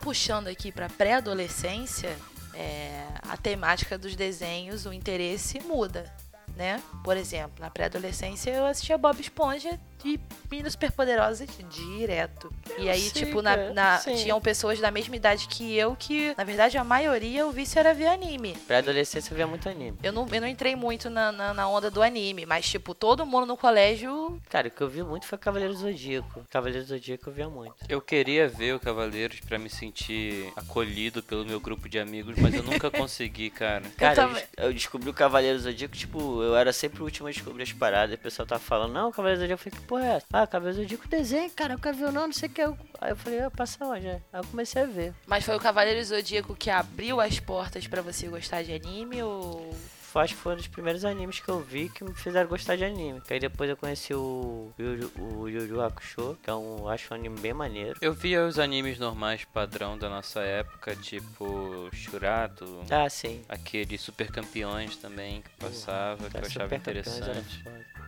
Puxando 0.03 0.49
aqui 0.49 0.69
pra 0.69 0.89
pré-adolescência, 0.89 2.13
é, 2.53 3.07
a 3.21 3.37
temática 3.37 3.97
dos 3.97 4.17
desenhos, 4.17 4.85
o 4.85 4.91
interesse 4.91 5.61
muda, 5.61 6.13
né? 6.57 6.83
Por 7.05 7.15
exemplo, 7.15 7.55
na 7.59 7.69
pré-adolescência 7.69 8.51
eu 8.51 8.65
assistia 8.65 8.97
Bob 8.97 9.19
Esponja 9.21 9.79
e 10.05 10.19
Meninas 10.51 10.73
Superpoderosas 10.73 11.47
direto. 11.69 12.53
e 12.77 12.89
aí, 12.89 12.99
sei, 13.01 13.25
tipo, 13.25 13.41
na, 13.41 13.55
na- 13.73 13.97
tinham 13.99 14.39
pessoas 14.41 14.79
da 14.79 14.91
mesma 14.91 15.15
idade 15.15 15.47
que 15.47 15.75
eu 15.75 15.95
que, 15.95 16.33
na 16.37 16.43
verdade, 16.43 16.77
a 16.77 16.83
maioria 16.83 17.45
o 17.47 17.51
vício 17.51 17.79
era 17.79 17.93
ver 17.93 18.07
anime. 18.07 18.55
Pra 18.67 18.79
adolescência 18.79 19.31
eu 19.31 19.35
via 19.37 19.47
muito 19.47 19.67
anime. 19.69 19.97
Eu 20.03 20.11
não, 20.11 20.27
eu 20.31 20.41
não 20.41 20.47
entrei 20.47 20.75
muito 20.75 21.09
na, 21.09 21.31
na, 21.31 21.53
na 21.53 21.67
onda 21.67 21.89
do 21.89 22.01
anime, 22.01 22.45
mas, 22.45 22.67
tipo, 22.69 22.93
todo 22.93 23.25
mundo 23.25 23.45
no 23.45 23.57
colégio 23.57 24.39
Cara, 24.49 24.67
o 24.67 24.71
que 24.71 24.81
eu 24.81 24.89
vi 24.89 25.03
muito 25.03 25.25
foi 25.25 25.37
Cavaleiro 25.37 25.73
do 25.73 25.79
Zodíaco. 25.79 26.45
Cavaleiro 26.49 26.83
do 26.85 26.89
Zodíaco 26.89 27.29
eu 27.29 27.33
via 27.33 27.49
muito. 27.49 27.75
Eu 27.89 28.01
queria 28.01 28.47
ver 28.47 28.75
o 28.75 28.79
Cavaleiros 28.79 29.39
pra 29.41 29.57
me 29.57 29.69
sentir 29.69 30.51
acolhido 30.55 31.23
pelo 31.23 31.45
meu 31.45 31.59
grupo 31.59 31.87
de 31.89 31.97
amigos, 31.99 32.35
mas 32.37 32.53
eu 32.53 32.63
nunca 32.63 32.89
consegui, 32.91 33.49
cara. 33.49 33.83
Cara, 33.97 34.29
eu, 34.57 34.65
eu 34.65 34.73
descobri 34.73 35.09
o 35.09 35.13
Cavaleiro 35.13 35.57
do 35.57 35.63
Zodíaco, 35.63 35.95
tipo, 35.95 36.41
eu 36.43 36.55
era 36.55 36.71
sempre 36.73 37.01
o 37.01 37.05
último 37.05 37.27
a 37.27 37.31
descobrir 37.31 37.63
as 37.63 37.71
paradas. 37.73 38.11
E 38.11 38.15
o 38.15 38.19
pessoal 38.19 38.45
tava 38.45 38.61
falando, 38.61 38.93
não, 38.93 39.09
o 39.09 39.11
Cavaleiro 39.11 39.39
do 39.39 39.41
Zodíaco. 39.43 39.63
Eu 39.67 39.71
que 39.71 39.82
porra 39.83 40.05
é 40.05 40.09
essa? 40.15 40.25
Ah, 40.33 40.47
Cavaleiro 40.47 40.77
do 40.77 40.81
Zodíaco 40.83 41.07
desenho, 41.07 41.51
cara, 41.51 41.73
eu 41.73 41.79
quero 41.79 41.97
ver 41.97 42.11
não, 42.11 42.27
não 42.27 42.33
sei 42.33 42.49
o 42.49 42.51
que. 42.51 42.61
Eu... 42.61 42.77
Aí 43.01 43.11
eu 43.11 43.15
falei, 43.15 43.41
ah, 43.41 43.51
passa 43.51 43.85
onde? 43.85 44.07
Aí 44.07 44.21
eu 44.33 44.43
comecei 44.45 44.81
a 44.81 44.85
ver. 44.85 45.13
Mas 45.27 45.43
foi 45.43 45.55
o 45.55 45.59
Cavaleiro 45.59 46.03
Zodíaco 46.03 46.55
que 46.55 46.69
abriu 46.69 47.19
as 47.21 47.39
portas 47.39 47.87
pra 47.87 48.01
você 48.01 48.27
gostar 48.27 48.63
de 48.63 48.73
anime 48.73 49.21
ou 49.23 49.75
acho 50.15 50.35
que 50.35 50.41
foi 50.41 50.53
um 50.53 50.57
dos 50.57 50.67
primeiros 50.67 51.03
animes 51.05 51.39
que 51.39 51.49
eu 51.49 51.59
vi 51.59 51.89
que 51.89 52.03
me 52.03 52.13
fizeram 52.13 52.47
gostar 52.47 52.75
de 52.75 52.85
anime. 52.85 53.19
Que 53.21 53.33
aí 53.33 53.39
depois 53.39 53.67
eu 53.67 53.75
conheci 53.75 54.13
o 54.13 54.71
o 55.17 55.47
Yu 55.49 55.65
Yu 55.65 55.81
Hakusho, 55.81 56.37
que 56.43 56.49
é 56.51 56.53
um, 56.53 56.87
acho 56.87 57.11
um 57.11 57.17
anime 57.17 57.39
bem 57.39 57.51
maneiro. 57.51 57.97
Eu 57.99 58.13
via 58.13 58.45
os 58.45 58.59
animes 58.59 58.99
normais 58.99 59.43
padrão 59.43 59.97
da 59.97 60.07
nossa 60.09 60.41
época, 60.41 60.95
tipo 60.95 61.89
Shurato, 61.91 62.81
Ah, 62.91 63.09
sim. 63.09 63.43
aqueles 63.49 64.01
super 64.01 64.31
campeões 64.31 64.95
também 64.97 65.41
que 65.41 65.49
passava, 65.57 66.29
que 66.29 66.37
eu 66.37 66.41
achava 66.41 66.75
interessante. 66.75 67.63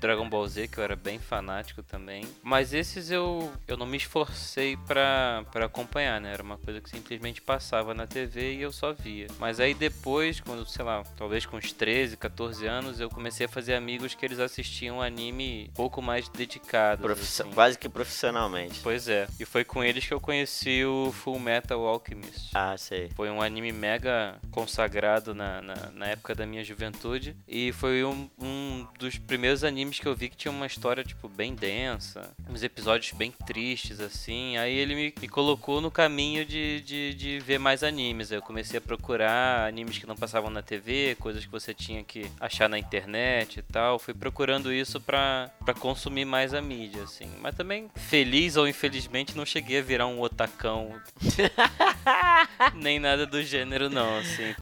Dragon 0.05 0.29
Ball 0.29 0.47
Z, 0.47 0.67
que 0.67 0.77
eu 0.77 0.83
era 0.83 0.95
bem 0.95 1.17
fanático 1.19 1.81
também. 1.81 2.23
Mas 2.43 2.73
esses 2.73 3.09
eu, 3.09 3.51
eu 3.67 3.75
não 3.75 3.85
me 3.87 3.97
esforcei 3.97 4.77
pra, 4.77 5.43
pra 5.51 5.65
acompanhar, 5.65 6.21
né? 6.21 6.31
Era 6.33 6.43
uma 6.43 6.57
coisa 6.57 6.79
que 6.79 6.89
simplesmente 6.89 7.41
passava 7.41 7.93
na 7.93 8.05
TV 8.05 8.53
e 8.55 8.61
eu 8.61 8.71
só 8.71 8.93
via. 8.93 9.27
Mas 9.39 9.59
aí 9.59 9.73
depois, 9.73 10.39
quando, 10.39 10.65
sei 10.67 10.85
lá, 10.85 11.03
talvez 11.17 11.45
com 11.45 11.57
uns 11.57 11.71
13, 11.71 12.17
14 12.17 12.65
anos, 12.67 12.99
eu 12.99 13.09
comecei 13.09 13.47
a 13.47 13.49
fazer 13.49 13.73
amigos 13.73 14.13
que 14.13 14.23
eles 14.25 14.39
assistiam 14.39 15.01
anime 15.01 15.67
um 15.71 15.73
pouco 15.73 16.01
mais 16.01 16.29
dedicados. 16.29 17.03
Profiss- 17.03 17.41
assim. 17.41 17.51
Quase 17.51 17.77
que 17.79 17.89
profissionalmente. 17.89 18.79
Pois 18.83 19.07
é. 19.07 19.27
E 19.39 19.45
foi 19.45 19.63
com 19.63 19.83
eles 19.83 20.05
que 20.05 20.13
eu 20.13 20.21
conheci 20.21 20.85
o 20.85 21.11
Full 21.11 21.39
Metal 21.39 21.79
Alchemist. 21.85 22.51
Ah, 22.53 22.77
sei. 22.77 23.09
Foi 23.15 23.29
um 23.29 23.41
anime 23.41 23.71
mega 23.71 24.37
consagrado 24.51 25.33
na, 25.33 25.61
na, 25.61 25.75
na 25.93 26.05
época 26.07 26.35
da 26.35 26.45
minha 26.45 26.63
juventude. 26.63 27.35
E 27.47 27.71
foi 27.71 28.03
um, 28.03 28.29
um 28.39 28.87
dos 28.99 29.17
primeiros 29.17 29.63
animes 29.63 29.94
que 30.01 30.07
eu 30.07 30.15
vi 30.15 30.29
que 30.29 30.37
tinha 30.37 30.51
uma 30.51 30.65
história, 30.65 31.03
tipo, 31.03 31.27
bem 31.27 31.53
densa. 31.53 32.31
Uns 32.49 32.63
episódios 32.63 33.11
bem 33.13 33.31
tristes, 33.45 33.99
assim. 33.99 34.57
Aí 34.57 34.73
ele 34.73 34.95
me, 34.95 35.13
me 35.21 35.27
colocou 35.27 35.81
no 35.81 35.91
caminho 35.91 36.45
de, 36.45 36.81
de, 36.81 37.13
de 37.13 37.39
ver 37.39 37.59
mais 37.59 37.83
animes. 37.83 38.31
Eu 38.31 38.41
comecei 38.41 38.77
a 38.77 38.81
procurar 38.81 39.67
animes 39.67 39.97
que 39.97 40.07
não 40.07 40.15
passavam 40.15 40.49
na 40.49 40.61
TV, 40.61 41.15
coisas 41.19 41.45
que 41.45 41.51
você 41.51 41.73
tinha 41.73 42.03
que 42.03 42.29
achar 42.39 42.69
na 42.69 42.79
internet 42.79 43.59
e 43.59 43.61
tal. 43.63 43.99
Fui 43.99 44.13
procurando 44.13 44.71
isso 44.71 44.99
pra, 44.99 45.51
pra 45.63 45.73
consumir 45.73 46.25
mais 46.25 46.53
a 46.53 46.61
mídia, 46.61 47.03
assim. 47.03 47.29
Mas 47.41 47.55
também, 47.55 47.89
feliz 47.95 48.55
ou 48.55 48.67
infelizmente, 48.67 49.35
não 49.35 49.45
cheguei 49.45 49.79
a 49.79 49.83
virar 49.83 50.07
um 50.07 50.21
otacão 50.21 50.99
nem 52.75 52.99
nada 52.99 53.25
do 53.25 53.41
gênero, 53.43 53.89
não, 53.89 54.17
assim. 54.17 54.55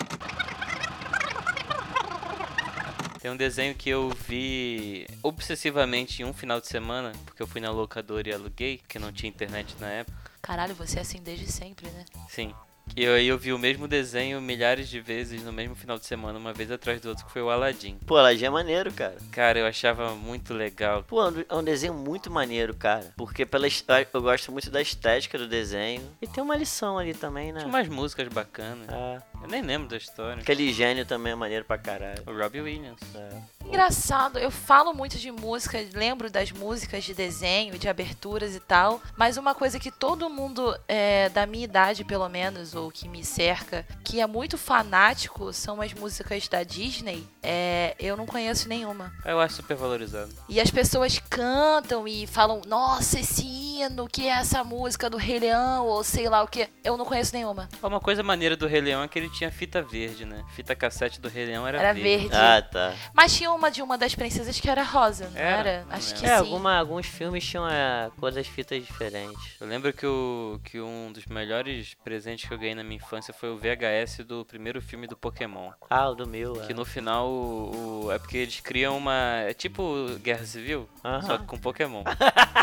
Tem 3.23 3.31
um 3.31 3.37
desenho 3.37 3.73
que 3.73 3.89
eu 3.89 4.09
vi 4.27 5.07
obsessivamente 5.23 6.21
em 6.21 6.25
um 6.25 6.33
final 6.33 6.59
de 6.59 6.67
semana, 6.67 7.13
porque 7.23 7.41
eu 7.41 7.47
fui 7.47 7.61
na 7.61 7.71
locadora 7.71 8.27
e 8.27 8.33
aluguei, 8.33 8.79
porque 8.79 8.99
não 8.99 9.13
tinha 9.13 9.29
internet 9.29 9.77
na 9.79 9.87
época. 9.89 10.17
Caralho, 10.41 10.75
você 10.75 10.97
é 10.97 11.01
assim 11.03 11.21
desde 11.23 11.49
sempre, 11.49 11.89
né? 11.89 12.03
Sim. 12.27 12.53
E 12.97 13.07
aí 13.07 13.25
eu 13.29 13.37
vi 13.37 13.53
o 13.53 13.57
mesmo 13.57 13.87
desenho 13.87 14.41
milhares 14.41 14.89
de 14.89 14.99
vezes 14.99 15.41
no 15.41 15.53
mesmo 15.53 15.73
final 15.73 15.97
de 15.97 16.05
semana, 16.05 16.37
uma 16.37 16.51
vez 16.51 16.69
atrás 16.69 16.99
do 16.99 17.07
outro, 17.07 17.25
que 17.25 17.31
foi 17.31 17.41
o 17.41 17.49
Aladdin. 17.49 17.97
Pô, 18.05 18.17
Aladdin 18.17 18.43
é 18.43 18.49
maneiro, 18.49 18.91
cara. 18.91 19.15
Cara, 19.31 19.57
eu 19.59 19.65
achava 19.65 20.13
muito 20.15 20.53
legal. 20.53 21.01
Pô, 21.03 21.23
é 21.23 21.29
um- 21.55 21.59
é 21.61 21.63
desenho 21.63 21.93
muito 21.93 22.29
maneiro, 22.29 22.75
cara. 22.75 23.13
Porque 23.15 23.45
pela, 23.45 23.67
est- 23.67 23.85
eu 24.13 24.21
gosto 24.21 24.51
muito 24.51 24.69
da 24.69 24.81
estética 24.81 25.37
do 25.37 25.47
desenho. 25.47 26.01
E 26.21 26.27
tem 26.27 26.43
uma 26.43 26.57
lição 26.57 26.97
ali 26.97 27.13
também, 27.13 27.53
né? 27.53 27.59
Tinha 27.61 27.69
umas 27.69 27.87
músicas 27.87 28.27
bacanas. 28.27 28.89
É. 28.89 29.21
Eu 29.43 29.49
nem 29.49 29.61
lembro 29.61 29.89
da 29.89 29.97
história. 29.97 30.41
Aquele 30.41 30.71
gênio 30.71 31.05
também 31.05 31.33
é 31.33 31.35
maneiro 31.35 31.65
pra 31.65 31.77
caralho. 31.77 32.23
O 32.25 32.31
Robbie 32.31 32.61
Williams. 32.61 33.01
É. 33.13 33.41
Engraçado, 33.67 34.39
eu 34.39 34.49
falo 34.49 34.93
muito 34.93 35.17
de 35.17 35.31
música, 35.31 35.77
lembro 35.93 36.29
das 36.29 36.51
músicas 36.51 37.03
de 37.03 37.13
desenho, 37.13 37.77
de 37.77 37.89
aberturas 37.89 38.55
e 38.55 38.59
tal, 38.59 39.01
mas 39.17 39.35
uma 39.35 39.53
coisa 39.53 39.79
que 39.79 39.91
todo 39.91 40.29
mundo 40.29 40.77
é, 40.87 41.27
da 41.29 41.45
minha 41.45 41.63
idade, 41.63 42.05
pelo 42.05 42.27
menos, 42.29 42.75
ou 42.75 42.91
que 42.91 43.07
me 43.09 43.23
cerca, 43.23 43.85
que 44.03 44.21
é 44.21 44.27
muito 44.27 44.57
fanático, 44.57 45.51
são 45.51 45.81
as 45.81 45.93
músicas 45.93 46.47
da 46.47 46.63
Disney. 46.63 47.27
É, 47.41 47.95
eu 47.99 48.15
não 48.15 48.25
conheço 48.25 48.69
nenhuma. 48.69 49.11
Eu 49.25 49.39
acho 49.39 49.55
super 49.55 49.75
valorizado. 49.75 50.31
E 50.47 50.61
as 50.61 50.71
pessoas 50.71 51.19
cantam 51.29 52.07
e 52.07 52.27
falam, 52.27 52.61
nossa, 52.65 53.19
esse 53.19 53.72
hino, 53.81 54.07
que 54.07 54.27
é 54.27 54.31
essa 54.31 54.63
música 54.63 55.09
do 55.09 55.17
Rei 55.17 55.39
Leão, 55.39 55.85
ou 55.87 56.03
sei 56.03 56.27
lá 56.29 56.43
o 56.43 56.47
que. 56.47 56.67
Eu 56.83 56.97
não 56.97 57.05
conheço 57.05 57.33
nenhuma. 57.33 57.67
Uma 57.81 57.99
coisa 57.99 58.21
maneira 58.23 58.55
do 58.55 58.67
Rei 58.67 58.81
Leão 58.81 59.03
é 59.03 59.07
que 59.07 59.17
ele 59.17 59.29
tinha 59.29 59.51
fita 59.51 59.81
verde, 59.81 60.25
né? 60.25 60.43
Fita 60.55 60.75
cassete 60.75 61.19
do 61.19 61.27
Rei 61.29 61.45
Leão 61.45 61.67
era, 61.67 61.79
Era 61.79 61.93
verde. 61.93 62.29
Ah, 62.35 62.61
tá. 62.61 62.93
Mas 63.13 63.35
tinha 63.35 63.51
uma 63.51 63.69
de 63.71 63.81
uma 63.81 63.97
das 63.97 64.13
princesas 64.15 64.59
que 64.59 64.69
era 64.69 64.83
rosa, 64.83 65.29
não 65.29 65.39
Era? 65.39 65.69
era? 65.69 65.85
Não 65.85 65.95
Acho 65.95 66.15
que 66.15 66.25
É, 66.25 66.29
sim. 66.29 66.35
alguma, 66.35 66.77
alguns 66.77 67.05
filmes 67.05 67.45
tinham 67.45 67.65
a 67.65 68.11
cor 68.19 68.31
das 68.31 68.47
fitas 68.47 68.83
diferentes. 68.85 69.55
Eu 69.59 69.67
lembro 69.67 69.91
que, 69.93 70.05
o, 70.05 70.59
que 70.63 70.79
um 70.81 71.11
dos 71.11 71.25
melhores 71.25 71.93
presentes 72.03 72.47
que 72.47 72.53
eu 72.53 72.57
ganhei 72.57 72.75
na 72.75 72.83
minha 72.83 72.97
infância 72.97 73.33
foi 73.33 73.49
o 73.49 73.57
VHS 73.57 74.19
do 74.25 74.45
primeiro 74.45 74.81
filme 74.81 75.07
do 75.07 75.15
Pokémon. 75.17 75.71
Ah, 75.89 76.09
o 76.09 76.15
do 76.15 76.27
meu. 76.27 76.53
Que 76.53 76.71
é. 76.71 76.75
no 76.75 76.85
final 76.85 77.27
o, 77.29 78.05
o- 78.05 78.11
é 78.11 78.19
porque 78.19 78.37
eles 78.37 78.59
criam 78.59 78.97
uma. 78.97 79.13
É 79.47 79.53
tipo 79.53 79.83
Guerra 80.21 80.45
Civil, 80.45 80.89
Aham. 81.03 81.21
só 81.21 81.37
que 81.37 81.45
com 81.45 81.57
Pokémon. 81.57 82.03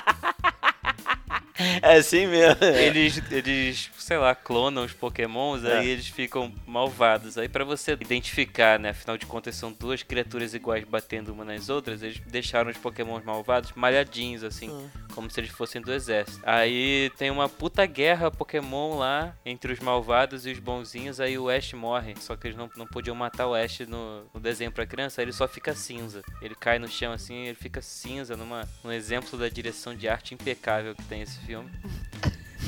É 1.82 1.96
assim 1.98 2.26
mesmo. 2.26 2.62
eles, 2.64 3.22
eles, 3.30 3.90
sei 3.98 4.16
lá, 4.18 4.34
clonam 4.34 4.84
os 4.84 4.92
Pokémons, 4.92 5.64
É. 5.64 5.78
aí 5.78 5.88
eles 5.88 6.08
ficam 6.08 6.52
malvados. 6.66 7.36
Aí 7.38 7.48
pra 7.48 7.64
você 7.64 7.92
identificar, 7.92 8.78
né? 8.78 8.90
Afinal 8.90 9.16
de 9.16 9.26
contas 9.26 9.54
são 9.56 9.72
duas 9.72 10.02
criaturas 10.02 10.54
iguais 10.54 10.84
batendo 10.84 11.32
uma 11.32 11.44
nas 11.44 11.68
outras, 11.68 12.02
eles 12.02 12.20
deixaram 12.26 12.70
os 12.70 12.76
Pokémons 12.76 13.24
malvados 13.24 13.72
malhadinhos, 13.74 14.42
assim, 14.44 14.68
Hum. 14.70 14.88
como 15.14 15.30
se 15.30 15.40
eles 15.40 15.50
fossem 15.50 15.80
do 15.80 15.92
exército. 15.92 16.40
Aí 16.44 17.10
tem 17.16 17.30
uma 17.30 17.48
puta 17.48 17.84
guerra 17.86 18.30
Pokémon 18.30 18.96
lá 18.96 19.34
entre 19.44 19.72
os 19.72 19.80
malvados 19.80 20.46
e 20.46 20.50
os 20.52 20.58
bonzinhos, 20.58 21.20
aí 21.20 21.38
o 21.38 21.48
Ash 21.48 21.72
morre. 21.72 22.14
Só 22.20 22.36
que 22.36 22.46
eles 22.46 22.56
não, 22.56 22.70
não 22.76 22.86
podiam 22.86 23.14
matar 23.16 23.46
o 23.46 23.54
Ash 23.54 23.80
no, 23.80 24.24
no 24.32 24.40
desenho 24.40 24.72
pra 24.72 24.86
criança, 24.86 25.20
aí 25.20 25.24
ele 25.24 25.32
só 25.32 25.46
fica 25.48 25.74
cinza. 25.74 26.22
Ele 26.40 26.54
cai 26.54 26.78
no 26.78 26.88
chão 26.88 27.12
assim, 27.12 27.46
ele 27.46 27.54
fica 27.56 27.80
cinza 27.82 28.36
numa, 28.36 28.68
num 28.84 28.92
exemplo 28.92 29.38
da 29.38 29.48
direção 29.48 29.94
de 29.94 30.08
arte 30.08 30.34
impecável 30.34 30.94
que 30.94 31.02
tem 31.04 31.22
esse 31.22 31.38
filme. 31.40 31.49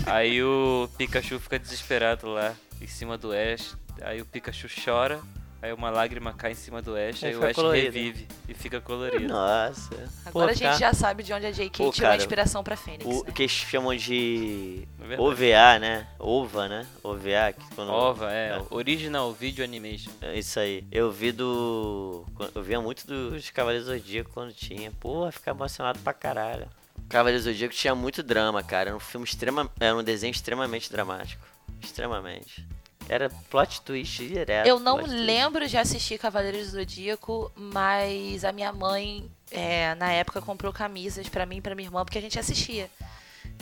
Aí 0.07 0.43
o 0.43 0.89
Pikachu 0.99 1.39
fica 1.39 1.59
desesperado 1.59 2.27
lá 2.29 2.55
em 2.81 2.87
cima 2.87 3.17
do 3.17 3.31
Ash. 3.33 3.77
Aí 4.01 4.21
o 4.21 4.27
Pikachu 4.27 4.69
chora. 4.85 5.21
Aí 5.61 5.73
uma 5.73 5.91
lágrima 5.91 6.33
cai 6.33 6.51
em 6.51 6.55
cima 6.57 6.83
do 6.83 6.97
Ash. 6.97 7.23
Aí 7.23 7.31
Aí, 7.31 7.37
o 7.37 7.39
fica 7.39 7.51
Ash 7.51 7.55
colorido. 7.55 7.85
revive 7.85 8.27
e 8.49 8.55
fica 8.55 8.81
colorido. 8.81 9.29
Nossa. 9.29 9.95
Agora 10.27 10.47
Pô, 10.47 10.51
a 10.51 10.53
gente 10.55 10.62
cara, 10.65 10.77
já 10.77 10.93
sabe 10.93 11.23
de 11.23 11.33
onde 11.33 11.47
a 11.47 11.53
JK 11.53 11.71
Pô, 11.79 11.93
tirou 11.93 12.09
a 12.09 12.11
cara, 12.11 12.17
inspiração 12.17 12.65
pra 12.65 12.77
Fênix. 12.77 13.05
O 13.07 13.23
né? 13.25 13.31
que 13.33 13.43
eles 13.43 13.53
chamam 13.53 13.95
de 13.95 14.89
É. 15.09 15.21
OVA, 15.21 15.79
né? 15.79 16.09
OVA, 16.19 16.69
né? 16.69 16.87
OVA. 17.01 17.53
Que 17.57 17.75
quando... 17.77 17.93
Ova, 17.93 18.33
é, 18.33 18.57
É. 18.59 18.62
Original 18.71 19.33
Video 19.33 19.65
Animation. 19.65 20.11
É 20.21 20.37
Isso 20.37 20.59
aí. 20.59 20.85
Eu 20.91 21.12
vi 21.12 21.31
do. 21.31 22.27
Eu 22.57 22.62
via 22.65 22.81
muito 22.81 23.07
dos 23.07 23.49
Cavaleiros 23.51 23.87
do 23.87 23.93
Zodíaco 23.97 24.31
quando 24.35 24.53
tinha. 24.53 24.91
Porra, 24.99 25.31
ficava 25.31 25.61
emocionado 25.61 26.01
pra 26.01 26.12
caralho. 26.12 26.67
Cavaleiros 27.09 27.45
do 27.45 27.51
Zodíaco 27.53 27.75
tinha 27.75 27.95
muito 27.95 28.23
drama, 28.23 28.63
cara. 28.63 28.91
Era 28.91 28.97
um 28.97 29.01
filme 29.01 29.27
extrema. 29.27 29.71
Era 29.79 29.97
um 29.97 30.03
desenho 30.03 30.31
extremamente 30.31 30.91
dramático. 30.91 31.45
Extremamente. 31.81 32.67
Era 33.09 33.29
plot 33.51 33.83
twist 33.83 34.27
direto. 34.27 34.67
Eu 34.67 34.79
não 34.79 34.97
plot 34.99 35.09
twist. 35.11 35.25
lembro 35.27 35.69
de 35.69 35.77
assistir 35.77 36.19
Cavaleiros 36.19 36.67
do 36.71 36.79
Zodíaco, 36.79 37.51
mas 37.57 38.45
a 38.45 38.53
minha 38.53 38.73
mãe, 38.73 39.31
é, 39.51 39.95
na 39.97 40.11
época, 40.13 40.41
comprou 40.41 40.73
camisas 40.73 41.29
pra 41.29 41.45
mim 41.45 41.57
e 41.57 41.61
pra 41.61 41.75
minha 41.75 41.87
irmã, 41.89 42.05
porque 42.05 42.19
a 42.19 42.23
gente 42.23 42.39
assistia. 42.39 42.89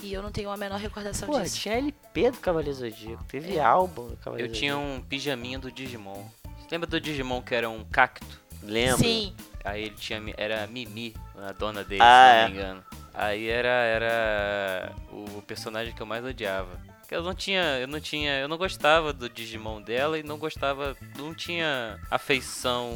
E 0.02 0.12
eu 0.12 0.22
não 0.22 0.30
tenho 0.30 0.50
a 0.50 0.56
menor 0.56 0.78
recordação 0.78 1.28
Pô, 1.28 1.40
disso. 1.40 1.56
tinha 1.58 1.76
LP 1.76 2.30
do 2.30 2.38
Cavaleiros 2.38 2.78
do 2.78 2.88
Zodíaco. 2.90 3.24
Teve 3.24 3.56
É. 3.56 3.60
álbum 3.64 4.06
do 4.08 4.12
Eu 4.12 4.16
Cavaleiros 4.18 4.56
tinha 4.58 4.76
um 4.78 5.00
pijaminha 5.00 5.58
do 5.58 5.70
Digimon. 5.72 6.22
Você 6.58 6.68
lembra 6.70 6.86
do 6.86 7.00
Digimon 7.00 7.42
que 7.42 7.54
era 7.54 7.68
um 7.68 7.82
cacto? 7.84 8.26
Lembro. 8.62 8.98
Sim, 8.98 9.34
Aí 9.64 9.84
ele 9.84 9.94
tinha. 9.94 10.22
Era 10.38 10.64
a 10.64 10.66
Mimi, 10.66 11.14
a 11.36 11.52
dona 11.52 11.82
dele, 11.84 12.00
Ah, 12.02 12.30
se 12.30 12.34
não 12.34 12.40
é. 12.44 12.48
me 12.48 12.54
engano. 12.54 12.84
Aí 13.12 13.48
era, 13.48 13.68
era 13.68 14.92
o 15.10 15.42
personagem 15.42 15.92
que 15.94 16.00
eu 16.00 16.06
mais 16.06 16.24
odiava. 16.24 16.80
Porque 17.00 17.14
Eu 17.14 17.22
não 17.22 17.34
tinha. 17.34 17.62
Eu 17.78 17.88
não 17.88 18.00
tinha. 18.00 18.38
Eu 18.38 18.48
não 18.48 18.56
gostava 18.56 19.12
do 19.12 19.28
Digimon 19.28 19.82
dela 19.82 20.18
e 20.18 20.22
não 20.22 20.38
gostava. 20.38 20.96
Não 21.16 21.34
tinha 21.34 21.98
afeição 22.10 22.90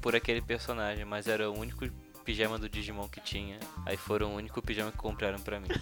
por 0.00 0.14
aquele 0.16 0.40
personagem, 0.40 1.04
mas 1.04 1.26
era 1.26 1.50
o 1.50 1.58
único 1.58 1.86
pijama 2.24 2.58
do 2.58 2.68
Digimon 2.68 3.08
que 3.08 3.20
tinha. 3.20 3.58
Aí 3.86 3.96
foram 3.96 4.32
o 4.32 4.36
único 4.36 4.60
pijama 4.62 4.90
que 4.90 4.98
compraram 4.98 5.38
pra 5.40 5.60
mim. 5.60 5.68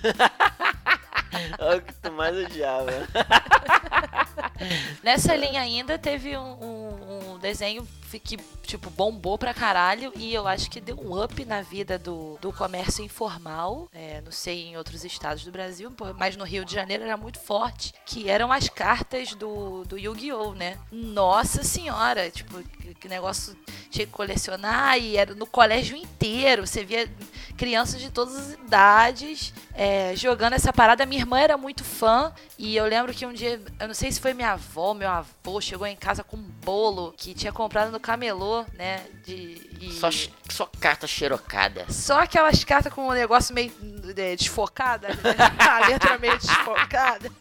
É 1.58 1.74
o 1.74 1.82
que 1.82 1.92
tu 1.94 2.10
mais 2.12 2.34
odiava. 2.36 2.90
Nessa 5.02 5.34
linha 5.36 5.60
ainda 5.60 5.98
teve 5.98 6.36
um, 6.36 6.52
um- 6.62 7.32
um 7.34 7.38
desenho 7.38 7.86
que, 8.06 8.36
tipo, 8.62 8.90
bombou 8.90 9.36
pra 9.36 9.52
caralho 9.52 10.12
e 10.16 10.32
eu 10.32 10.46
acho 10.46 10.70
que 10.70 10.80
deu 10.80 10.98
um 10.98 11.22
up 11.22 11.44
na 11.44 11.62
vida 11.62 11.98
do, 11.98 12.38
do 12.40 12.52
comércio 12.52 13.04
informal. 13.04 13.88
É, 13.92 14.20
não 14.22 14.32
sei 14.32 14.68
em 14.68 14.76
outros 14.76 15.04
estados 15.04 15.44
do 15.44 15.52
Brasil, 15.52 15.92
mas 16.18 16.36
no 16.36 16.44
Rio 16.44 16.64
de 16.64 16.72
Janeiro 16.72 17.04
era 17.04 17.16
muito 17.16 17.38
forte. 17.38 17.92
Que 18.04 18.28
eram 18.28 18.52
as 18.52 18.68
cartas 18.68 19.34
do, 19.34 19.84
do 19.84 19.98
Yu-Gi-Oh!, 19.98 20.54
né? 20.54 20.78
Nossa 20.90 21.62
senhora! 21.62 22.30
Tipo, 22.30 22.62
que, 22.62 22.94
que 22.94 23.08
negócio 23.08 23.56
tinha 23.90 24.06
que 24.06 24.12
colecionar 24.12 24.98
e 24.98 25.16
era 25.16 25.34
no 25.34 25.46
colégio 25.46 25.96
inteiro. 25.96 26.66
Você 26.66 26.84
via 26.84 27.08
crianças 27.56 28.00
de 28.00 28.10
todas 28.10 28.36
as 28.36 28.52
idades 28.52 29.52
é, 29.74 30.14
jogando 30.16 30.54
essa 30.54 30.72
parada. 30.72 31.06
Minha 31.06 31.22
irmã 31.22 31.38
era 31.38 31.56
muito 31.56 31.84
fã 31.84 32.32
e 32.58 32.76
eu 32.76 32.86
lembro 32.86 33.12
que 33.12 33.26
um 33.26 33.32
dia, 33.32 33.60
eu 33.78 33.86
não 33.86 33.94
sei 33.94 34.10
se 34.10 34.20
foi 34.20 34.34
minha 34.34 34.52
avó, 34.52 34.94
meu 34.94 35.08
avô, 35.08 35.60
chegou 35.60 35.86
em 35.86 35.96
casa 35.96 36.22
com 36.22 36.36
um 36.36 36.42
bolo 36.64 37.14
que 37.16 37.34
tinha 37.34 37.52
comprado 37.52 37.90
no 37.96 38.00
camelô, 38.00 38.64
né? 38.74 39.02
De, 39.24 39.68
e... 39.80 39.92
Só, 39.92 40.10
só 40.48 40.70
carta 40.78 41.06
xerocada. 41.06 41.86
Só 41.88 42.20
aquelas 42.20 42.62
cartas 42.62 42.92
com 42.92 43.08
um 43.08 43.12
negócio 43.12 43.54
meio 43.54 43.72
é, 44.16 44.36
desfocada, 44.36 45.08
né? 45.08 45.34
a 45.58 45.88
letra 45.88 46.18
meio 46.18 46.38
desfocada. 46.38 47.32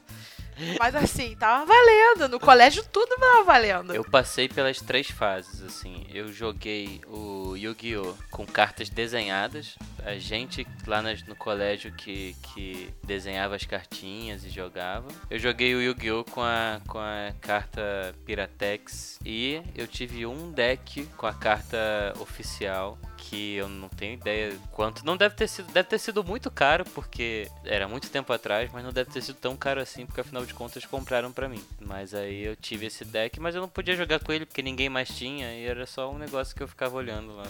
Mas 0.79 0.95
assim, 0.95 1.35
tava 1.35 1.65
valendo. 1.65 2.29
No 2.29 2.39
colégio 2.39 2.81
tudo 2.89 3.17
tava 3.17 3.43
valendo. 3.43 3.93
Eu 3.93 4.05
passei 4.05 4.47
pelas 4.47 4.79
três 4.79 5.09
fases, 5.09 5.61
assim. 5.61 6.07
Eu 6.13 6.31
joguei 6.31 7.01
o 7.07 7.57
Yu-Gi-Oh! 7.57 8.15
com 8.31 8.45
cartas 8.45 8.89
desenhadas. 8.89 9.75
A 10.05 10.17
gente 10.17 10.67
lá 10.85 11.01
no 11.01 11.35
colégio 11.35 11.91
que, 11.91 12.35
que 12.41 12.93
desenhava 13.03 13.55
as 13.55 13.65
cartinhas 13.65 14.45
e 14.45 14.49
jogava. 14.49 15.07
Eu 15.29 15.39
joguei 15.39 15.73
o 15.73 15.81
Yu-Gi-Oh! 15.81 16.23
Com 16.25 16.41
a, 16.41 16.79
com 16.87 16.99
a 16.99 17.33
carta 17.41 18.15
Piratex. 18.25 19.19
E 19.25 19.61
eu 19.75 19.87
tive 19.87 20.25
um 20.25 20.51
deck 20.51 21.05
com 21.17 21.25
a 21.25 21.33
carta 21.33 22.13
oficial 22.19 22.97
que 23.17 23.55
eu 23.55 23.67
não 23.67 23.89
tenho 23.89 24.13
ideia 24.13 24.55
quanto. 24.71 25.05
Não 25.05 25.17
deve 25.17 25.35
ter 25.35 25.47
sido. 25.47 25.71
Deve 25.71 25.89
ter 25.89 25.97
sido 25.97 26.23
muito 26.23 26.51
caro, 26.51 26.85
porque 26.93 27.49
era 27.63 27.87
muito 27.87 28.09
tempo 28.09 28.31
atrás, 28.31 28.69
mas 28.71 28.83
não 28.83 28.93
deve 28.93 29.09
ter 29.09 29.21
sido 29.21 29.37
tão 29.37 29.57
caro 29.57 29.81
assim, 29.81 30.05
porque 30.05 30.21
afinal 30.21 30.45
de 30.45 30.53
contas 30.53 30.85
compraram 30.85 31.31
para 31.31 31.49
mim. 31.49 31.63
Mas 31.79 32.13
aí 32.13 32.43
eu 32.43 32.55
tive 32.55 32.85
esse 32.85 33.03
deck, 33.03 33.39
mas 33.39 33.55
eu 33.55 33.61
não 33.61 33.69
podia 33.69 33.95
jogar 33.95 34.19
com 34.19 34.31
ele 34.31 34.45
porque 34.45 34.61
ninguém 34.61 34.89
mais 34.89 35.09
tinha, 35.09 35.51
e 35.53 35.65
era 35.65 35.85
só 35.85 36.11
um 36.11 36.17
negócio 36.17 36.55
que 36.55 36.61
eu 36.61 36.67
ficava 36.67 36.95
olhando 36.95 37.35
lá. 37.35 37.45